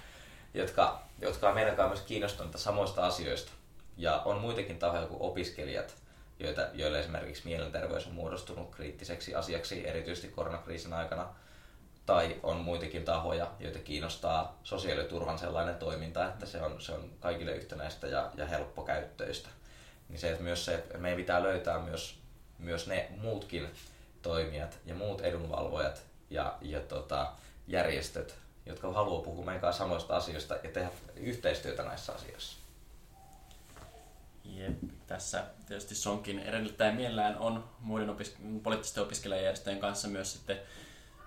jotka, 0.55 1.03
jotka 1.21 1.49
on 1.49 1.55
meidän 1.55 1.89
myös 1.89 2.01
kiinnostuneita 2.01 2.59
samoista 2.59 3.07
asioista. 3.07 3.53
Ja 3.97 4.23
on 4.25 4.41
muitakin 4.41 4.79
tahoja 4.79 5.07
kuin 5.07 5.23
opiskelijat, 5.23 5.95
joita, 6.39 6.67
joille 6.73 7.01
esimerkiksi 7.01 7.45
mielenterveys 7.45 8.07
on 8.07 8.15
muodostunut 8.15 8.75
kriittiseksi 8.75 9.35
asiaksi, 9.35 9.89
erityisesti 9.89 10.29
koronakriisin 10.29 10.93
aikana– 10.93 11.29
tai 12.07 12.37
on 12.43 12.57
muitakin 12.57 13.05
tahoja, 13.05 13.51
joita 13.61 13.79
kiinnostaa 13.79 14.59
sosiaaliturvan 14.65 15.39
sellainen 15.39 15.75
toiminta, 15.75 16.29
että 16.29 16.47
se 16.47 16.63
on, 16.63 16.81
se 16.81 16.93
on 16.93 17.11
kaikille 17.21 17.53
yhtenäistä 17.53 18.07
ja, 18.07 18.31
ja 18.37 18.47
helppokäyttöistä. 18.47 19.49
Niin 20.09 20.19
se, 20.19 20.31
että 20.31 20.43
myös 20.43 20.65
se, 20.65 20.75
että 20.75 20.99
meidän 20.99 21.17
pitää 21.17 21.43
löytää 21.43 21.79
myös, 21.79 22.19
myös 22.59 22.87
ne 22.87 23.09
muutkin 23.21 23.71
toimijat 24.23 24.79
ja 24.87 24.95
muut 24.95 25.21
edunvalvojat 25.21 26.03
ja, 26.31 26.59
ja 26.61 26.81
tota, 26.81 27.33
järjestöt, 27.67 28.35
jotka 28.67 28.93
haluaa 28.93 29.23
puhua 29.23 29.45
meidän 29.45 29.61
kanssa 29.61 29.85
samoista 29.85 30.17
asioista 30.17 30.55
ja 30.55 30.71
tehdä 30.71 30.91
yhteistyötä 31.17 31.83
näissä 31.83 32.13
asioissa. 32.13 32.63
Jep, 34.45 34.75
tässä 35.07 35.45
tietysti 35.67 35.95
Sonkin 35.95 36.39
edellyttäen 36.39 36.95
mielellään 36.95 37.39
on 37.39 37.65
muiden 37.81 38.11
opis- 38.11 38.37
poliittisten 38.63 39.03
opiskelijajärjestöjen 39.03 39.81
kanssa 39.81 40.09
myös 40.09 40.33
sitten 40.33 40.61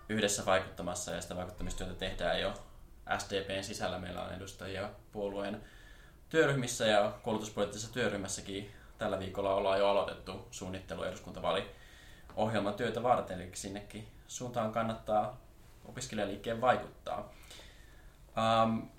yhdessä 0.09 0.45
vaikuttamassa 0.45 1.11
ja 1.11 1.21
sitä 1.21 1.35
vaikuttamistyötä 1.35 1.93
tehdään 1.93 2.41
jo 2.41 2.53
SDPn 3.17 3.63
sisällä. 3.63 3.99
Meillä 3.99 4.21
on 4.21 4.33
edustajia 4.33 4.89
puolueen 5.11 5.61
työryhmissä 6.29 6.85
ja 6.85 7.13
koulutuspoliittisessa 7.23 7.93
työryhmässäkin 7.93 8.71
tällä 8.97 9.19
viikolla 9.19 9.53
ollaan 9.53 9.79
jo 9.79 9.89
aloitettu 9.89 10.47
suunnittelu 10.51 11.03
eduskuntavaaliohjelmatyötä 12.35 13.03
varten, 13.03 13.41
eli 13.41 13.51
sinnekin 13.53 14.07
suuntaan 14.27 14.71
kannattaa 14.71 15.37
opiskelijaliikkeen 15.85 16.61
vaikuttaa. 16.61 17.31
Um, 18.37 18.89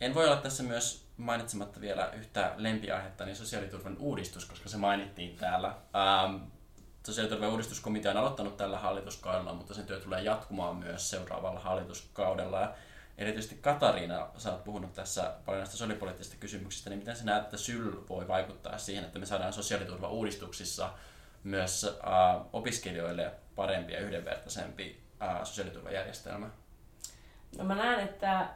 en 0.00 0.14
voi 0.14 0.24
olla 0.24 0.36
tässä 0.36 0.62
myös 0.62 1.04
mainitsematta 1.16 1.80
vielä 1.80 2.12
yhtä 2.12 2.54
lempiaihetta, 2.56 3.24
niin 3.24 3.36
sosiaaliturvan 3.36 3.96
uudistus, 3.98 4.44
koska 4.44 4.68
se 4.68 4.76
mainittiin 4.76 5.36
täällä. 5.36 5.68
Um, 5.68 6.40
sosiaaliturvan 7.06 7.50
uudistuskomitea 7.50 8.10
on 8.10 8.16
aloittanut 8.16 8.56
tällä 8.56 8.78
hallituskaudella, 8.78 9.54
mutta 9.54 9.74
sen 9.74 9.86
työ 9.86 10.00
tulee 10.00 10.22
jatkumaan 10.22 10.76
myös 10.76 11.10
seuraavalla 11.10 11.60
hallituskaudella. 11.60 12.74
Erityisesti 13.18 13.58
Katariina, 13.60 14.28
sä 14.38 14.52
oot 14.52 14.64
puhunut 14.64 14.92
tässä 14.92 15.34
paljon 15.46 15.60
näistä 15.60 15.76
sosiaalipoliittisista 15.76 16.36
kysymyksistä, 16.40 16.90
niin 16.90 16.98
miten 16.98 17.16
sä 17.16 17.24
näet, 17.24 17.44
että 17.44 17.56
SYL 17.56 17.90
voi 18.08 18.28
vaikuttaa 18.28 18.78
siihen, 18.78 19.04
että 19.04 19.18
me 19.18 19.26
saadaan 19.26 19.52
sosiaaliturva-uudistuksissa 19.52 20.90
myös 21.48 21.84
äh, 21.84 22.46
opiskelijoille 22.52 23.32
parempi 23.56 23.92
ja 23.92 24.00
yhdenvertaisempi 24.00 25.00
äh, 25.22 25.38
sosiaaliturvajärjestelmä? 25.44 26.50
No 27.58 27.64
mä 27.64 27.74
näen, 27.74 28.00
että 28.00 28.48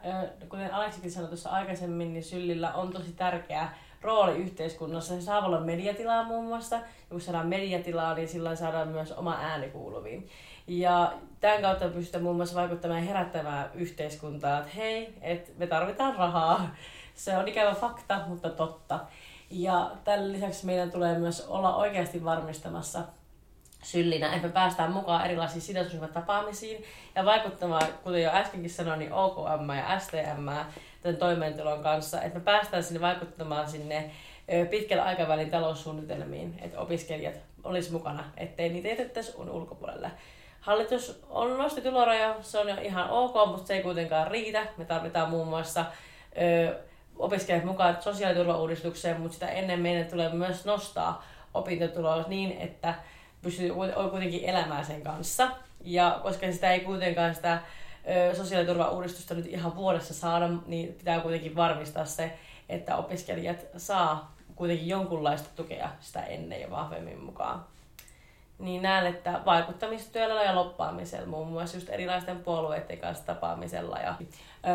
kuten 0.49 0.73
Aleksikin 0.73 1.11
sanoi 1.11 1.27
tuossa 1.27 1.49
aikaisemmin, 1.49 2.13
niin 2.13 2.23
Syllillä 2.23 2.73
on 2.73 2.93
tosi 2.93 3.11
tärkeää 3.11 3.77
rooli 4.01 4.37
yhteiskunnassa. 4.37 5.15
Se 5.15 5.21
saa 5.21 5.45
olla 5.45 5.59
mediatilaa 5.59 6.23
muun 6.23 6.45
muassa. 6.45 6.75
Ja 6.75 6.83
kun 7.09 7.21
saadaan 7.21 7.47
mediatilaa, 7.47 8.13
niin 8.15 8.27
silloin 8.27 8.57
saadaan 8.57 8.87
myös 8.87 9.11
oma 9.11 9.37
ääni 9.41 9.69
kuuluviin. 9.69 10.29
Ja 10.67 11.13
tämän 11.39 11.61
kautta 11.61 11.87
pystytään 11.87 12.23
muun 12.23 12.35
muassa 12.35 12.55
vaikuttamaan 12.55 13.03
herättämään 13.03 13.71
yhteiskuntaa, 13.73 14.59
että 14.59 14.71
hei, 14.75 15.13
että 15.21 15.51
me 15.57 15.67
tarvitaan 15.67 16.15
rahaa. 16.15 16.75
Se 17.15 17.37
on 17.37 17.47
ikävä 17.47 17.73
fakta, 17.73 18.21
mutta 18.27 18.49
totta. 18.49 18.99
Ja 19.49 19.91
tämän 20.03 20.33
lisäksi 20.33 20.65
meidän 20.65 20.91
tulee 20.91 21.19
myös 21.19 21.47
olla 21.47 21.75
oikeasti 21.75 22.25
varmistamassa 22.25 22.99
syllinä, 23.83 24.35
että 24.35 24.47
me 24.47 24.53
päästään 24.53 24.91
mukaan 24.91 25.25
erilaisiin 25.25 25.61
sidosryhmätapaamisiin 25.61 26.83
ja 27.15 27.25
vaikuttamaan, 27.25 27.87
kuten 28.03 28.23
jo 28.23 28.31
äskenkin 28.33 28.69
sanoin, 28.69 28.99
niin 28.99 29.13
OKM 29.13 29.69
ja 29.77 29.99
STM 29.99 30.49
tämän 31.01 31.17
toimeentulon 31.19 31.83
kanssa, 31.83 32.21
että 32.21 32.39
me 32.39 32.45
päästään 32.45 32.83
sinne 32.83 33.01
vaikuttamaan 33.01 33.69
sinne 33.69 34.11
pitkällä 34.69 35.03
aikavälin 35.03 35.51
taloussuunnitelmiin, 35.51 36.59
että 36.61 36.79
opiskelijat 36.79 37.35
olisi 37.63 37.91
mukana, 37.91 38.23
ettei 38.37 38.69
niitä 38.69 38.87
jätettäisi 38.87 39.33
ulkopuolelle. 39.37 40.11
Hallitus 40.59 41.23
on 41.29 41.57
nosti 41.57 41.81
tuloraja, 41.81 42.35
se 42.41 42.59
on 42.59 42.69
jo 42.69 42.75
ihan 42.81 43.09
ok, 43.09 43.33
mutta 43.47 43.67
se 43.67 43.73
ei 43.73 43.83
kuitenkaan 43.83 44.27
riitä. 44.27 44.67
Me 44.77 44.85
tarvitaan 44.85 45.29
muun 45.29 45.47
muassa 45.47 45.85
ö, 46.41 46.79
opiskelijat 47.19 47.65
mukaan 47.65 47.97
sosiaaliturvauudistukseen, 48.01 49.21
mutta 49.21 49.33
sitä 49.33 49.47
ennen 49.47 49.79
meidän 49.79 50.05
tulee 50.05 50.33
myös 50.33 50.65
nostaa 50.65 51.23
opintotuloa 51.53 52.25
niin, 52.27 52.51
että 52.51 52.95
pystyy 53.41 53.73
kuitenkin 54.11 54.45
elämään 54.45 54.85
sen 54.85 55.01
kanssa. 55.01 55.51
Ja 55.81 56.19
koska 56.23 56.51
sitä 56.51 56.71
ei 56.71 56.79
kuitenkaan 56.79 57.35
sitä 57.35 57.59
sosiaaliturva-uudistusta 58.33 59.33
nyt 59.33 59.45
ihan 59.45 59.75
vuodessa 59.75 60.13
saada, 60.13 60.49
niin 60.65 60.93
pitää 60.93 61.19
kuitenkin 61.19 61.55
varmistaa 61.55 62.05
se, 62.05 62.37
että 62.69 62.95
opiskelijat 62.95 63.65
saa 63.77 64.35
kuitenkin 64.55 64.87
jonkunlaista 64.87 65.49
tukea 65.55 65.89
sitä 65.99 66.21
ennen 66.21 66.61
ja 66.61 66.71
vahvemmin 66.71 67.19
mukaan. 67.19 67.65
Niin 68.59 68.81
näen, 68.81 69.05
että 69.05 69.41
vaikuttamistyöllä 69.45 70.43
ja 70.43 70.55
loppaamisella, 70.55 71.27
muun 71.27 71.47
muassa 71.47 71.77
just 71.77 71.89
erilaisten 71.89 72.43
puolueiden 72.43 72.97
kanssa 72.97 73.25
tapaamisella 73.25 73.97
ja 73.97 74.15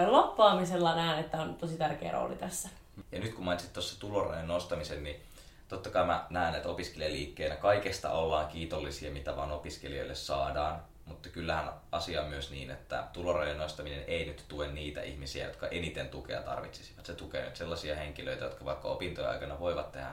loppaamisella 0.07 0.95
näen, 0.95 1.19
että 1.19 1.43
on 1.43 1.55
tosi 1.55 1.77
tärkeä 1.77 2.13
rooli 2.13 2.37
tässä. 2.37 2.69
Ja 3.13 3.21
nyt 3.21 3.35
kun 3.35 3.45
mainitsit 3.45 3.73
tuossa 3.73 4.01
tulorajan 4.01 4.49
nostamisen, 4.49 5.05
niin 5.05 5.23
totta 5.69 5.91
kai 5.91 6.07
mä 6.07 6.27
näen, 6.31 6.55
että 6.55 6.69
opiskelijaliikkeenä 6.69 7.57
kaikesta 7.57 8.11
ollaan 8.11 8.49
kiitollisia, 8.49 9.11
mitä 9.11 9.37
vaan 9.37 9.53
opiskelijoille 9.53 10.15
saadaan. 10.15 10.83
Mutta 11.07 11.29
kyllähän 11.29 11.71
asia 11.93 12.23
on 12.23 12.29
myös 12.29 12.51
niin, 12.51 12.71
että 12.71 13.05
tulorajojen 13.13 13.59
nostaminen 13.59 14.05
ei 14.07 14.27
nyt 14.27 14.45
tue 14.49 14.69
niitä 14.69 15.03
ihmisiä, 15.03 15.47
jotka 15.47 15.69
eniten 15.69 16.09
tukea 16.09 16.43
tarvitsisivat. 16.43 17.07
Se 17.07 17.15
tukee 17.15 17.45
nyt 17.45 17.57
sellaisia 17.57 17.97
henkilöitä, 17.97 18.45
jotka 18.45 18.65
vaikka 18.65 18.89
opintojen 18.89 19.31
aikana 19.31 19.61
voivat 19.61 19.93
tehdä 19.93 20.11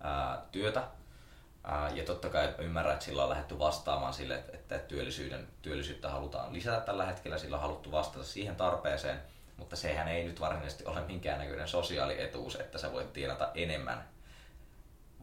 ää, 0.00 0.42
työtä, 0.52 0.82
Ja 1.94 2.04
totta 2.04 2.28
kai 2.28 2.54
ymmärrän, 2.58 2.92
että 2.92 3.04
sillä 3.04 3.22
on 3.22 3.28
lähdetty 3.28 3.58
vastaamaan 3.58 4.14
sille, 4.14 4.44
että 4.52 4.78
työllisyyden, 4.78 5.48
työllisyyttä 5.62 6.10
halutaan 6.10 6.52
lisätä 6.52 6.80
tällä 6.80 7.06
hetkellä, 7.06 7.38
sillä 7.38 7.56
on 7.56 7.62
haluttu 7.62 7.92
vastata 7.92 8.24
siihen 8.24 8.56
tarpeeseen, 8.56 9.22
mutta 9.56 9.76
sehän 9.76 10.08
ei 10.08 10.24
nyt 10.24 10.40
varsinaisesti 10.40 10.84
ole 10.84 11.00
minkäännäköinen 11.00 11.68
sosiaalietuus, 11.68 12.56
että 12.56 12.78
sä 12.78 12.92
voit 12.92 13.12
tienata 13.12 13.50
enemmän, 13.54 14.08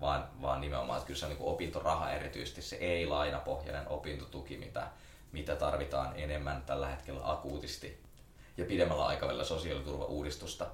vaan, 0.02 0.30
vaan 0.42 0.62
nimenomaan, 0.62 0.98
että 0.98 1.08
kyllä 1.08 1.20
se 1.20 1.26
on 1.26 1.32
niin 1.32 1.42
opintoraha 1.42 2.12
erityisesti, 2.12 2.62
se 2.62 2.76
ei-lainapohjainen 2.76 3.88
opintotuki, 3.88 4.58
mitä, 4.58 4.88
mitä 5.32 5.56
tarvitaan 5.56 6.20
enemmän 6.20 6.62
tällä 6.62 6.88
hetkellä 6.88 7.32
akuutisti 7.32 8.04
ja 8.58 8.66
pidemmällä 8.66 9.06
aikavälillä 9.06 9.44
sosiaaliturvauudistusta. 9.44 10.68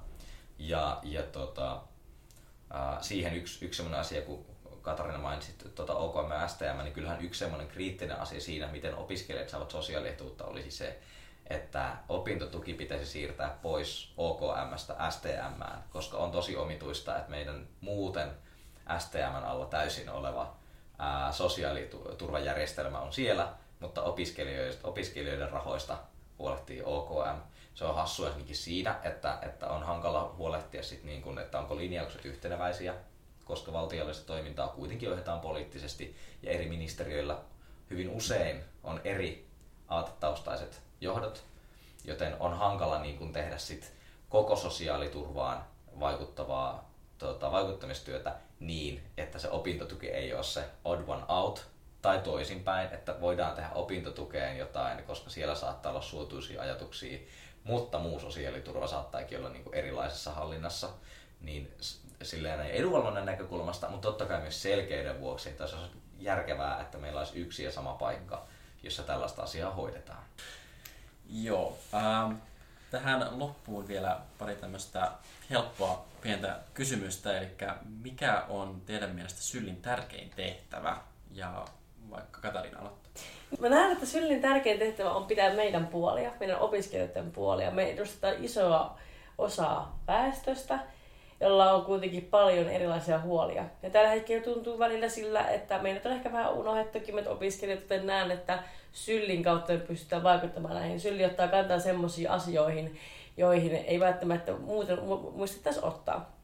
Ja, 0.58 0.98
ja 1.02 1.22
tota, 1.22 1.80
siihen 3.00 3.34
yksi, 3.34 3.64
yksi 3.64 3.76
sellainen 3.76 4.00
asia, 4.00 4.22
kun 4.22 4.46
Katarina 4.82 5.18
mainitsi 5.18 5.54
tuota 5.74 5.94
OKM 5.94 6.32
ja 6.32 6.48
STM, 6.48 6.78
niin 6.82 6.92
kyllähän 6.92 7.24
yksi 7.24 7.38
sellainen 7.38 7.68
kriittinen 7.68 8.20
asia 8.20 8.40
siinä, 8.40 8.66
miten 8.66 8.94
opiskelijat 8.94 9.48
saavat 9.48 9.70
sosiaalietuutta, 9.70 10.44
olisi 10.44 10.70
se, 10.70 10.98
että 11.50 11.96
opintotuki 12.08 12.74
pitäisi 12.74 13.06
siirtää 13.06 13.58
pois 13.62 14.12
OKMstä 14.16 14.96
STMään, 15.10 15.84
koska 15.90 16.16
on 16.16 16.30
tosi 16.30 16.56
omituista, 16.56 17.16
että 17.18 17.30
meidän 17.30 17.68
muuten 17.80 18.30
STMn 18.98 19.44
alla 19.44 19.66
täysin 19.66 20.10
oleva 20.10 20.54
sosiaaliturvajärjestelmä 21.30 22.98
on 22.98 23.12
siellä, 23.12 23.48
mutta 23.80 24.02
opiskelijoiden, 24.02 24.78
opiskelijoiden 24.84 25.50
rahoista 25.50 25.98
huolehtii 26.38 26.82
OKM. 26.84 27.40
Se 27.74 27.84
on 27.84 27.94
hassu 27.94 28.26
esimerkiksi 28.26 28.62
siinä, 28.62 29.00
että, 29.02 29.38
että 29.42 29.66
on 29.66 29.82
hankala 29.82 30.34
huolehtia 30.38 30.82
sit 30.82 31.04
niin 31.04 31.22
kun, 31.22 31.38
että 31.38 31.58
onko 31.58 31.76
linjaukset 31.76 32.24
yhteneväisiä 32.24 32.94
koska 33.50 33.72
valtiollista 33.72 34.26
toimintaa 34.26 34.68
kuitenkin 34.68 35.12
ohjataan 35.12 35.40
poliittisesti 35.40 36.16
ja 36.42 36.50
eri 36.50 36.68
ministeriöillä 36.68 37.38
hyvin 37.90 38.10
usein 38.10 38.64
on 38.84 39.00
eri 39.04 39.46
aatetaustaiset 39.88 40.80
johdot, 41.00 41.44
joten 42.04 42.36
on 42.40 42.58
hankala 42.58 42.98
niin 42.98 43.18
kuin 43.18 43.32
tehdä 43.32 43.58
sit 43.58 43.92
koko 44.28 44.56
sosiaaliturvaan 44.56 45.64
vaikuttavaa 46.00 46.90
tuota, 47.18 47.52
vaikuttamistyötä 47.52 48.36
niin, 48.60 49.02
että 49.16 49.38
se 49.38 49.50
opintotuki 49.50 50.08
ei 50.08 50.34
ole 50.34 50.42
se 50.42 50.64
odd 50.84 51.08
one 51.08 51.22
out, 51.28 51.66
tai 52.02 52.18
toisinpäin, 52.18 52.94
että 52.94 53.20
voidaan 53.20 53.54
tehdä 53.54 53.70
opintotukeen 53.74 54.58
jotain, 54.58 55.04
koska 55.04 55.30
siellä 55.30 55.54
saattaa 55.54 55.92
olla 55.92 56.02
suotuisia 56.02 56.62
ajatuksia, 56.62 57.18
mutta 57.64 57.98
muu 57.98 58.20
sosiaaliturva 58.20 58.86
saattaakin 58.86 59.38
olla 59.38 59.48
niin 59.48 59.64
kuin 59.64 59.74
erilaisessa 59.74 60.30
hallinnassa, 60.30 60.88
niin 61.40 61.74
silleen 62.22 62.60
edunvalvonnan 62.60 63.26
näkökulmasta, 63.26 63.88
mutta 63.88 64.08
totta 64.08 64.26
kai 64.26 64.40
myös 64.40 64.62
selkeyden 64.62 65.20
vuoksi, 65.20 65.48
että 65.48 65.66
se 65.66 65.76
olisi 65.76 65.92
järkevää, 66.18 66.80
että 66.80 66.98
meillä 66.98 67.20
olisi 67.20 67.40
yksi 67.40 67.64
ja 67.64 67.72
sama 67.72 67.94
paikka, 67.94 68.46
jossa 68.82 69.02
tällaista 69.02 69.42
asiaa 69.42 69.70
hoidetaan. 69.70 70.22
Joo. 71.28 71.78
Ähm, 71.94 72.32
tähän 72.90 73.38
loppuun 73.38 73.88
vielä 73.88 74.20
pari 74.38 74.54
tämmöistä 74.54 75.12
helppoa 75.50 76.04
pientä 76.22 76.58
kysymystä, 76.74 77.38
eli 77.38 77.48
mikä 78.02 78.44
on 78.48 78.82
teidän 78.86 79.10
mielestä 79.10 79.42
Syllin 79.42 79.82
tärkein 79.82 80.30
tehtävä? 80.36 80.96
Ja 81.30 81.64
vaikka 82.10 82.40
Katarina 82.40 82.78
aloittaa. 82.78 83.22
Mä 83.60 83.68
näen, 83.68 83.92
että 83.92 84.06
Syllin 84.06 84.40
tärkein 84.40 84.78
tehtävä 84.78 85.12
on 85.12 85.24
pitää 85.24 85.54
meidän 85.54 85.86
puolia, 85.86 86.32
meidän 86.40 86.58
opiskelijoiden 86.58 87.32
puolia. 87.32 87.70
Me 87.70 87.90
edustetaan 87.90 88.44
isoa 88.44 88.98
osaa 89.38 89.98
väestöstä 90.06 90.78
jolla 91.40 91.72
on 91.72 91.84
kuitenkin 91.84 92.24
paljon 92.24 92.68
erilaisia 92.68 93.18
huolia. 93.18 93.64
Ja 93.82 93.90
tällä 93.90 94.10
hetkellä 94.10 94.44
tuntuu 94.44 94.78
välillä 94.78 95.08
sillä, 95.08 95.48
että 95.48 95.78
meidät 95.78 96.06
on 96.06 96.12
ehkä 96.12 96.32
vähän 96.32 96.54
unohdettukin, 96.54 97.18
että 97.18 97.30
opiskelijat, 97.30 97.80
joten 97.80 98.06
näen, 98.06 98.30
että 98.30 98.62
syllin 98.92 99.42
kautta 99.42 99.72
pystytään 99.72 100.22
vaikuttamaan 100.22 100.74
näihin. 100.74 101.00
Sylli 101.00 101.24
ottaa 101.24 101.48
kantaa 101.48 101.78
semmoisiin 101.78 102.30
asioihin, 102.30 102.98
joihin 103.36 103.76
ei 103.76 104.00
välttämättä 104.00 104.52
muuten 104.52 104.98
muistettaisi 105.32 105.80
ottaa. 105.82 106.36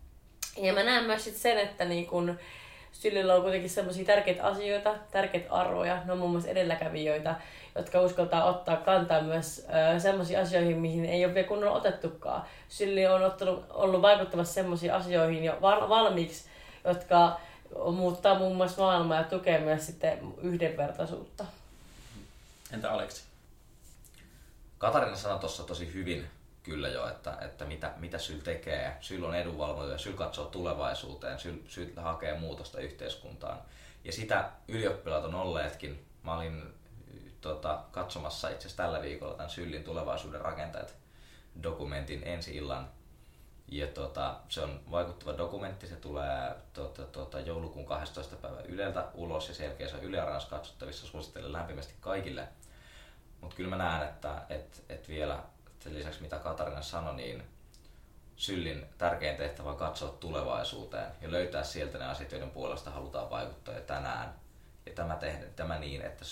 Ja 0.56 0.72
mä 0.72 0.82
näen 0.82 1.04
myös 1.04 1.24
sit 1.24 1.36
sen, 1.36 1.58
että 1.58 1.84
niin 1.84 2.06
kun 2.06 2.38
Syllillä 3.00 3.34
on 3.34 3.42
kuitenkin 3.42 3.70
semmoisia 3.70 4.04
tärkeitä 4.04 4.44
asioita, 4.44 4.94
tärkeitä 5.10 5.52
arvoja, 5.52 6.02
ne 6.04 6.12
on 6.12 6.18
muun 6.18 6.30
muassa 6.30 6.50
edelläkävijöitä, 6.50 7.34
jotka 7.76 8.00
uskaltaa 8.00 8.44
ottaa 8.44 8.76
kantaa 8.76 9.22
myös 9.22 9.66
semmoisiin 9.98 10.40
asioihin, 10.40 10.78
mihin 10.78 11.04
ei 11.04 11.24
ole 11.24 11.34
vielä 11.34 11.48
kunnolla 11.48 11.76
otettukaan. 11.76 12.42
Sylli 12.68 13.06
on 13.06 13.22
ottanut, 13.22 13.64
ollut 13.70 14.02
vaikuttamassa 14.02 14.54
semmoisiin 14.54 14.94
asioihin 14.94 15.44
jo 15.44 15.58
valmiiksi, 15.60 16.48
jotka 16.84 17.40
muuttaa 17.92 18.38
muun 18.38 18.56
muassa 18.56 18.82
maailmaa 18.82 19.18
ja 19.18 19.24
tukee 19.24 19.58
myös 19.58 19.86
sitten 19.86 20.18
yhdenvertaisuutta. 20.42 21.44
Entä 22.72 22.92
Aleksi? 22.92 23.24
Katarina 24.78 25.16
sanoi 25.16 25.38
tuossa 25.38 25.62
tosi 25.62 25.94
hyvin 25.94 26.26
kyllä 26.62 26.88
jo, 26.88 27.08
että, 27.08 27.36
että 27.40 27.64
mitä, 27.64 27.92
mitä 27.96 28.18
Syl 28.18 28.38
tekee. 28.38 28.96
Syl 29.00 29.24
on 29.24 29.34
edunvalvoja, 29.34 29.98
Syl 29.98 30.12
katsoo 30.12 30.44
tulevaisuuteen, 30.44 31.38
Syl, 31.38 31.54
Syl 31.68 31.86
hakee 31.96 32.38
muutosta 32.38 32.80
yhteiskuntaan. 32.80 33.58
Ja 34.04 34.12
sitä 34.12 34.50
ylioppilaat 34.68 35.24
on 35.24 35.34
olleetkin. 35.34 36.04
Mä 36.22 36.36
olin 36.36 36.62
tota, 37.46 37.80
katsomassa 37.90 38.48
itse 38.48 38.58
asiassa 38.58 38.82
tällä 38.82 39.02
viikolla 39.02 39.34
tämän 39.34 39.50
Syllin 39.50 39.84
tulevaisuuden 39.84 40.40
rakentajat 40.40 40.94
dokumentin 41.62 42.22
ensi 42.24 42.56
illan. 42.56 42.90
Ja 43.68 43.86
tota, 43.86 44.36
se 44.48 44.60
on 44.60 44.80
vaikuttava 44.90 45.38
dokumentti, 45.38 45.86
se 45.86 45.96
tulee 45.96 46.54
tota, 46.72 47.02
tota, 47.02 47.40
joulukuun 47.40 47.86
12. 47.86 48.36
päivä 48.36 48.60
Yleltä 48.60 49.04
ulos 49.14 49.48
ja 49.48 49.54
sen 49.54 49.66
jälkeen 49.66 49.90
se 49.90 49.96
on 49.96 50.04
Yle 50.04 50.18
katsottavissa, 50.50 51.06
suosittelen 51.06 51.52
lämpimästi 51.52 51.94
kaikille. 52.00 52.48
Mutta 53.40 53.56
kyllä 53.56 53.70
mä 53.70 53.76
näen, 53.76 54.08
että 54.08 54.42
et, 54.48 54.84
et 54.88 55.08
vielä 55.08 55.42
sen 55.78 55.94
lisäksi 55.94 56.22
mitä 56.22 56.38
Katarina 56.38 56.82
sanoi, 56.82 57.14
niin 57.14 57.42
Syllin 58.36 58.86
tärkein 58.98 59.36
tehtävä 59.36 59.70
on 59.70 59.76
katsoa 59.76 60.08
tulevaisuuteen 60.08 61.12
ja 61.20 61.30
löytää 61.30 61.62
sieltä 61.62 61.98
ne 61.98 62.04
asiat, 62.04 62.32
joiden 62.32 62.50
puolesta 62.50 62.90
halutaan 62.90 63.30
vaikuttaa 63.30 63.74
jo 63.74 63.80
tänään. 63.80 64.34
Ja 64.86 64.92
tämä, 64.92 65.16
tehdä, 65.16 65.46
tämä 65.56 65.78
niin, 65.78 66.02
että, 66.02 66.24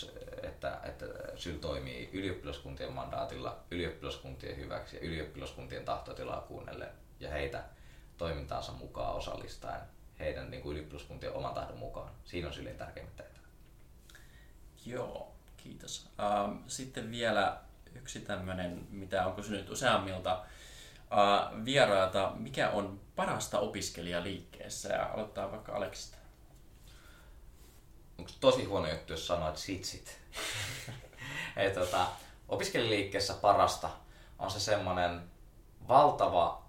että, 0.47 0.81
että 0.85 1.07
Syl 1.37 1.59
toimii 1.59 2.11
ylioppilaskuntien 2.13 2.93
mandaatilla, 2.93 3.59
ylioppilaskuntien 3.71 4.57
hyväksi 4.57 4.97
ja 4.97 5.03
ylioppilaskuntien 5.03 5.85
tahtotilaa 5.85 6.41
kuunnellen 6.41 6.89
ja 7.21 7.31
heitä 7.31 7.65
toimintaansa 8.19 8.73
mukaan 8.73 9.15
osallistaen 9.15 9.81
heidän 10.19 10.51
niin 10.51 10.63
kuin 10.63 10.73
ylioppilaskuntien 10.73 11.33
oman 11.33 11.55
tahdon 11.55 11.79
mukaan. 11.79 12.11
Siinä 12.25 12.49
on 12.49 12.55
Sylin 12.55 12.77
tärkeimmät 12.77 13.17
tehtävät. 13.17 13.49
Joo, 14.87 15.33
kiitos. 15.57 16.09
Sitten 16.67 17.11
vielä 17.11 17.59
yksi 17.95 18.21
tämmöinen, 18.21 18.87
mitä 18.91 19.27
on 19.27 19.33
kysynyt 19.33 19.71
useammilta 19.71 20.43
uh, 21.13 21.65
vierailta, 21.65 22.33
mikä 22.37 22.71
on 22.71 23.01
parasta 23.17 23.59
opiskelijaliikkeessä? 23.59 24.89
Ja 24.89 25.07
aloittaa 25.07 25.51
vaikka 25.51 25.77
Aleksista. 25.77 26.24
Onko 28.19 28.31
tosi 28.41 28.65
huono 28.65 28.89
juttu, 28.89 29.13
jos 29.13 29.27
sanoit 29.27 29.57
sitsit? 29.57 30.19
Ei, 31.57 31.71
tota, 31.71 32.07
opiskelijaliikkeessä 32.49 33.35
parasta 33.35 33.91
on 34.39 34.51
se 34.51 34.61
semmoinen 34.61 35.23
valtava 35.89 36.65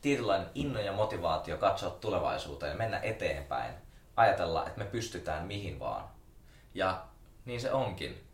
tietynlainen 0.00 0.50
inno 0.54 0.80
ja 0.80 0.92
motivaatio 0.92 1.56
katsoa 1.56 1.90
tulevaisuuteen, 1.90 2.78
mennä 2.78 2.98
eteenpäin, 2.98 3.74
ajatella, 4.16 4.66
että 4.66 4.78
me 4.78 4.84
pystytään 4.84 5.46
mihin 5.46 5.78
vaan. 5.78 6.08
Ja 6.74 7.04
niin 7.44 7.60
se 7.60 7.72
onkin. 7.72 8.28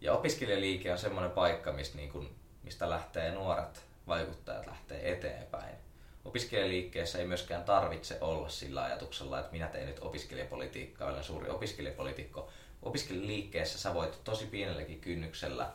Ja 0.00 0.12
opiskelijaliike 0.12 0.92
on 0.92 0.98
semmoinen 0.98 1.30
paikka, 1.30 1.72
mistä, 1.72 1.96
niin 1.96 2.10
kun, 2.10 2.36
mistä 2.62 2.90
lähtee 2.90 3.32
nuoret 3.32 3.86
vaikuttajat 4.08 4.66
lähtee 4.66 5.12
eteenpäin. 5.12 5.76
Opiskelijaliikkeessä 6.28 7.18
ei 7.18 7.26
myöskään 7.26 7.64
tarvitse 7.64 8.18
olla 8.20 8.48
sillä 8.48 8.82
ajatuksella, 8.82 9.38
että 9.38 9.52
minä 9.52 9.66
teen 9.66 9.86
nyt 9.86 9.98
opiskelijapolitiikkaa, 10.00 11.10
olen 11.10 11.24
suuri 11.24 11.50
opiskelijapolitiikko. 11.50 12.48
Opiskelijaliikkeessä 12.82 13.78
sä 13.78 13.94
voit 13.94 14.24
tosi 14.24 14.46
pienelläkin 14.46 15.00
kynnyksellä, 15.00 15.70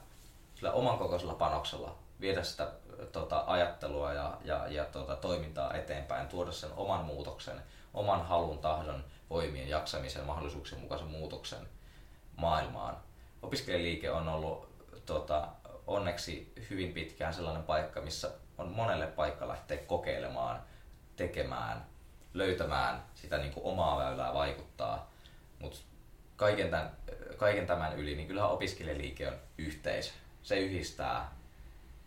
sillä 0.55 0.71
oman 0.71 0.97
kokoisella 0.97 1.33
panoksella 1.33 1.97
viedä 2.21 2.43
sitä 2.43 2.71
tota, 3.11 3.43
ajattelua 3.47 4.13
ja, 4.13 4.37
ja, 4.43 4.67
ja 4.67 4.85
tota, 4.85 5.15
toimintaa 5.15 5.73
eteenpäin, 5.73 6.27
tuoda 6.27 6.51
sen 6.51 6.71
oman 6.77 7.05
muutoksen, 7.05 7.61
oman 7.93 8.25
halun, 8.25 8.59
tahdon, 8.59 9.03
voimien, 9.29 9.69
jaksamisen, 9.69 10.25
mahdollisuuksien 10.25 10.81
mukaisen 10.81 11.07
muutoksen 11.07 11.67
maailmaan 12.35 12.97
opiskelijaliike 13.43 14.11
on 14.11 14.27
ollut 14.27 14.67
tota, 15.05 15.47
onneksi 15.87 16.53
hyvin 16.69 16.93
pitkään 16.93 17.33
sellainen 17.33 17.63
paikka, 17.63 18.01
missä 18.01 18.31
on 18.57 18.71
monelle 18.71 19.07
paikka 19.07 19.47
lähteä 19.47 19.77
kokeilemaan, 19.77 20.61
tekemään, 21.15 21.85
löytämään 22.33 23.03
sitä 23.15 23.37
niin 23.37 23.53
kuin 23.53 23.65
omaa 23.65 23.97
väylää 23.97 24.33
vaikuttaa. 24.33 25.11
Mutta 25.59 25.79
kaiken 26.35 26.69
tämän, 26.69 26.91
kaiken 27.37 27.67
tämän 27.67 27.97
yli, 27.97 28.15
niin 28.15 28.27
kyllähän 28.27 28.51
opiskelijaliike 28.51 29.27
on 29.27 29.35
yhteisö. 29.57 30.11
Se 30.43 30.59
yhdistää 30.59 31.31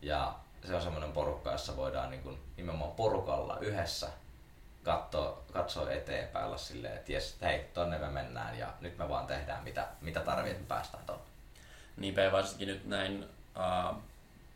ja 0.03 0.35
se 0.65 0.75
on 0.75 0.83
semmoinen 0.83 1.13
porukka, 1.13 1.53
jossa 1.53 1.77
voidaan 1.77 2.11
niin 2.11 2.23
kuin 2.23 2.39
nimenomaan 2.57 2.91
porukalla 2.91 3.59
yhdessä 3.59 4.09
katsoa, 4.83 5.43
katsoa 5.53 5.91
eteenpäin, 5.91 6.47
olla 6.47 6.57
silleen, 6.57 6.97
että 6.97 7.13
jes, 7.13 7.37
hei, 7.43 7.65
tonne 7.75 7.99
me 7.99 8.09
mennään 8.09 8.59
ja 8.59 8.69
nyt 8.81 8.99
me 8.99 9.09
vaan 9.09 9.27
tehdään 9.27 9.65
mitä, 9.65 9.89
mitä 10.01 10.21
tarvii, 10.21 10.51
että 10.51 10.63
me 10.63 10.69
päästään 10.69 11.05
tonne. 11.07 11.25
Niinpä 11.97 12.21
ja 12.21 12.33
varsinkin 12.33 12.69
nyt 12.69 12.87
näin 12.87 13.29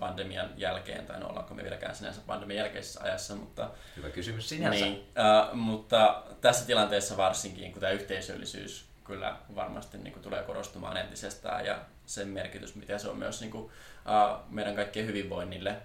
pandemian 0.01 0.51
jälkeen, 0.57 1.07
tai 1.07 1.21
no 1.21 1.29
ollaanko 1.29 1.55
me 1.55 1.63
vieläkään 1.63 1.95
sinänsä 1.95 2.21
pandemian 2.27 2.59
jälkeisessä 2.59 3.01
ajassa, 3.03 3.35
mutta, 3.35 3.71
Hyvä 3.97 4.11
kysymys 4.11 4.49
sinänsä. 4.49 4.85
niin, 4.85 4.95
uh, 4.97 5.55
mutta 5.55 6.23
tässä 6.41 6.67
tilanteessa 6.67 7.17
varsinkin, 7.17 7.73
kun 7.73 7.81
tämä 7.81 7.93
yhteisöllisyys 7.93 8.85
kyllä 9.05 9.37
varmasti 9.55 9.99
niin 9.99 10.13
kuin, 10.13 10.23
tulee 10.23 10.43
korostumaan 10.43 10.97
entisestään 10.97 11.67
ja 11.67 11.79
sen 12.07 12.29
merkitys, 12.29 12.75
mitä 12.75 12.99
se 12.99 13.09
on 13.09 13.17
myös 13.17 13.41
niin 13.41 13.51
kuin, 13.51 13.65
uh, 13.65 13.71
meidän 14.49 14.77
kaikkien 14.77 15.07
hyvinvoinnille. 15.07 15.77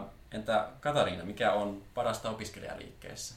Uh, 0.00 0.04
entä 0.32 0.68
Katariina, 0.80 1.24
mikä 1.24 1.52
on 1.52 1.82
parasta 1.94 2.30
opiskelijaliikkeessä? 2.30 3.34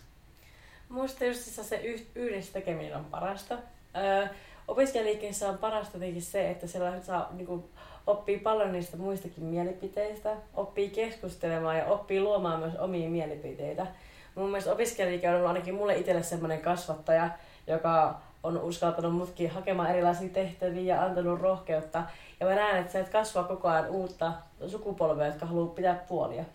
Muista 0.90 1.26
just 1.26 1.42
se 1.42 1.76
yh- 1.76 2.08
yhdessä 2.16 2.54
tekeminen 2.54 2.96
on 2.96 3.06
parasta. 3.06 3.58
Öö, 3.98 4.28
opiskelijaliikkeessä 4.68 5.50
on 5.50 5.58
parasta 5.58 5.98
jotenkin 5.98 6.22
se, 6.22 6.50
että 6.50 6.68
siellä 6.68 7.02
saa 7.02 7.30
niin 7.32 7.48
kuin, 7.48 7.70
oppii 8.08 8.40
paljon 8.40 8.72
niistä 8.72 8.98
muistakin 8.98 9.44
mielipiteistä, 9.44 10.36
oppii 10.54 10.90
keskustelemaan 10.90 11.78
ja 11.78 11.86
oppii 11.86 12.22
luomaan 12.22 12.60
myös 12.60 12.76
omia 12.76 13.10
mielipiteitä. 13.10 13.88
Mun 14.36 14.50
mielestä 14.50 14.72
opiskelijaliike 14.72 15.30
on 15.30 15.48
ainakin 15.48 15.76
mulle 15.76 15.98
itselle 15.98 16.24
semmoinen 16.24 16.62
kasvattaja, 16.62 17.30
joka 17.68 18.22
on 18.44 18.62
uskaltanut 18.62 19.16
mutkin 19.16 19.50
hakemaan 19.50 19.90
erilaisia 19.90 20.30
tehtäviä 20.30 20.96
ja 20.96 21.04
antanut 21.04 21.42
rohkeutta. 21.42 22.04
Ja 22.40 22.46
mä 22.46 22.56
näen, 22.56 22.78
että 22.78 22.92
sieltä 22.92 23.12
kasvaa 23.12 23.44
koko 23.44 23.68
ajan 23.68 23.90
uutta 23.90 24.34
sukupolvea, 24.68 25.28
jotka 25.28 25.46
haluaa 25.46 25.76
pitää 25.76 26.06
puolia 26.08 26.46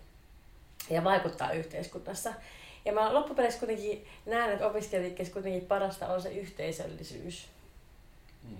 ja 0.89 1.03
vaikuttaa 1.03 1.51
yhteiskunnassa. 1.51 2.33
Ja 2.85 2.93
mä 2.93 3.13
loppupeleissä 3.13 3.59
kuitenkin 3.59 4.05
näen, 4.25 4.51
että 4.53 4.67
opiskelijaliikkeessä 4.67 5.33
kuitenkin 5.33 5.65
parasta 5.65 6.07
on 6.07 6.21
se 6.21 6.29
yhteisöllisyys. 6.29 7.47
Hmm. 8.49 8.57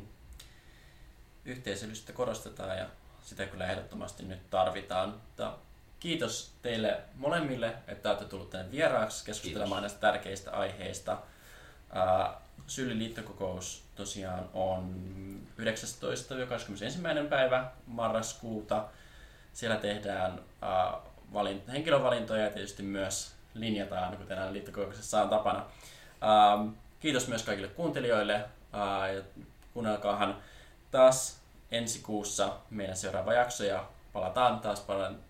Yhteisöllisyyttä 1.46 2.14
korostetaan 2.14 2.78
ja 2.78 2.86
sitä 3.24 3.46
kyllä 3.46 3.72
ehdottomasti 3.72 4.24
nyt 4.24 4.50
tarvitaan. 4.50 5.10
Mutta 5.10 5.58
kiitos 6.00 6.54
teille 6.62 7.02
molemmille, 7.16 7.76
että 7.88 8.10
olette 8.10 8.26
tullut 8.26 8.50
tänne 8.50 8.72
vieraaksi 8.72 9.26
keskustelemaan 9.26 9.70
Kiitos. 9.70 9.82
näistä 9.82 10.00
tärkeistä 10.00 10.52
aiheista. 10.52 11.18
Syllin 12.68 13.00
liittokokous 13.00 13.84
tosiaan 13.96 14.50
on 14.54 14.96
19-21. 15.60 17.28
päivä 17.30 17.72
marraskuuta. 17.88 18.86
Siellä 19.54 19.78
tehdään 19.78 20.40
ää, 20.62 20.94
valin- 21.34 21.68
henkilövalintoja 21.72 22.44
ja 22.44 22.50
tietysti 22.50 22.84
myös 22.84 23.34
linjataan, 23.54 24.18
kuten 24.18 24.40
aina 24.40 24.54
liittokokouksessa 24.54 25.22
on 25.22 25.30
tapana. 25.30 25.66
Kiitos 27.00 27.28
myös 27.28 27.44
kaikille 27.44 27.68
kuuntelijoille. 27.68 28.34
Ja 29.16 29.24
kuunnelkaahan 29.74 30.36
taas 30.94 31.38
ensi 31.72 32.00
kuussa 32.00 32.58
meidän 32.70 32.98
seuraava 32.98 33.34
jakso 33.34 33.64
ja 33.64 33.86
palataan 34.14 34.60
taas 34.60 34.86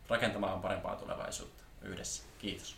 rakentamaan 0.09 0.61
parempaa 0.61 0.95
tulevaisuutta 0.95 1.63
yhdessä. 1.81 2.23
Kiitos. 2.39 2.75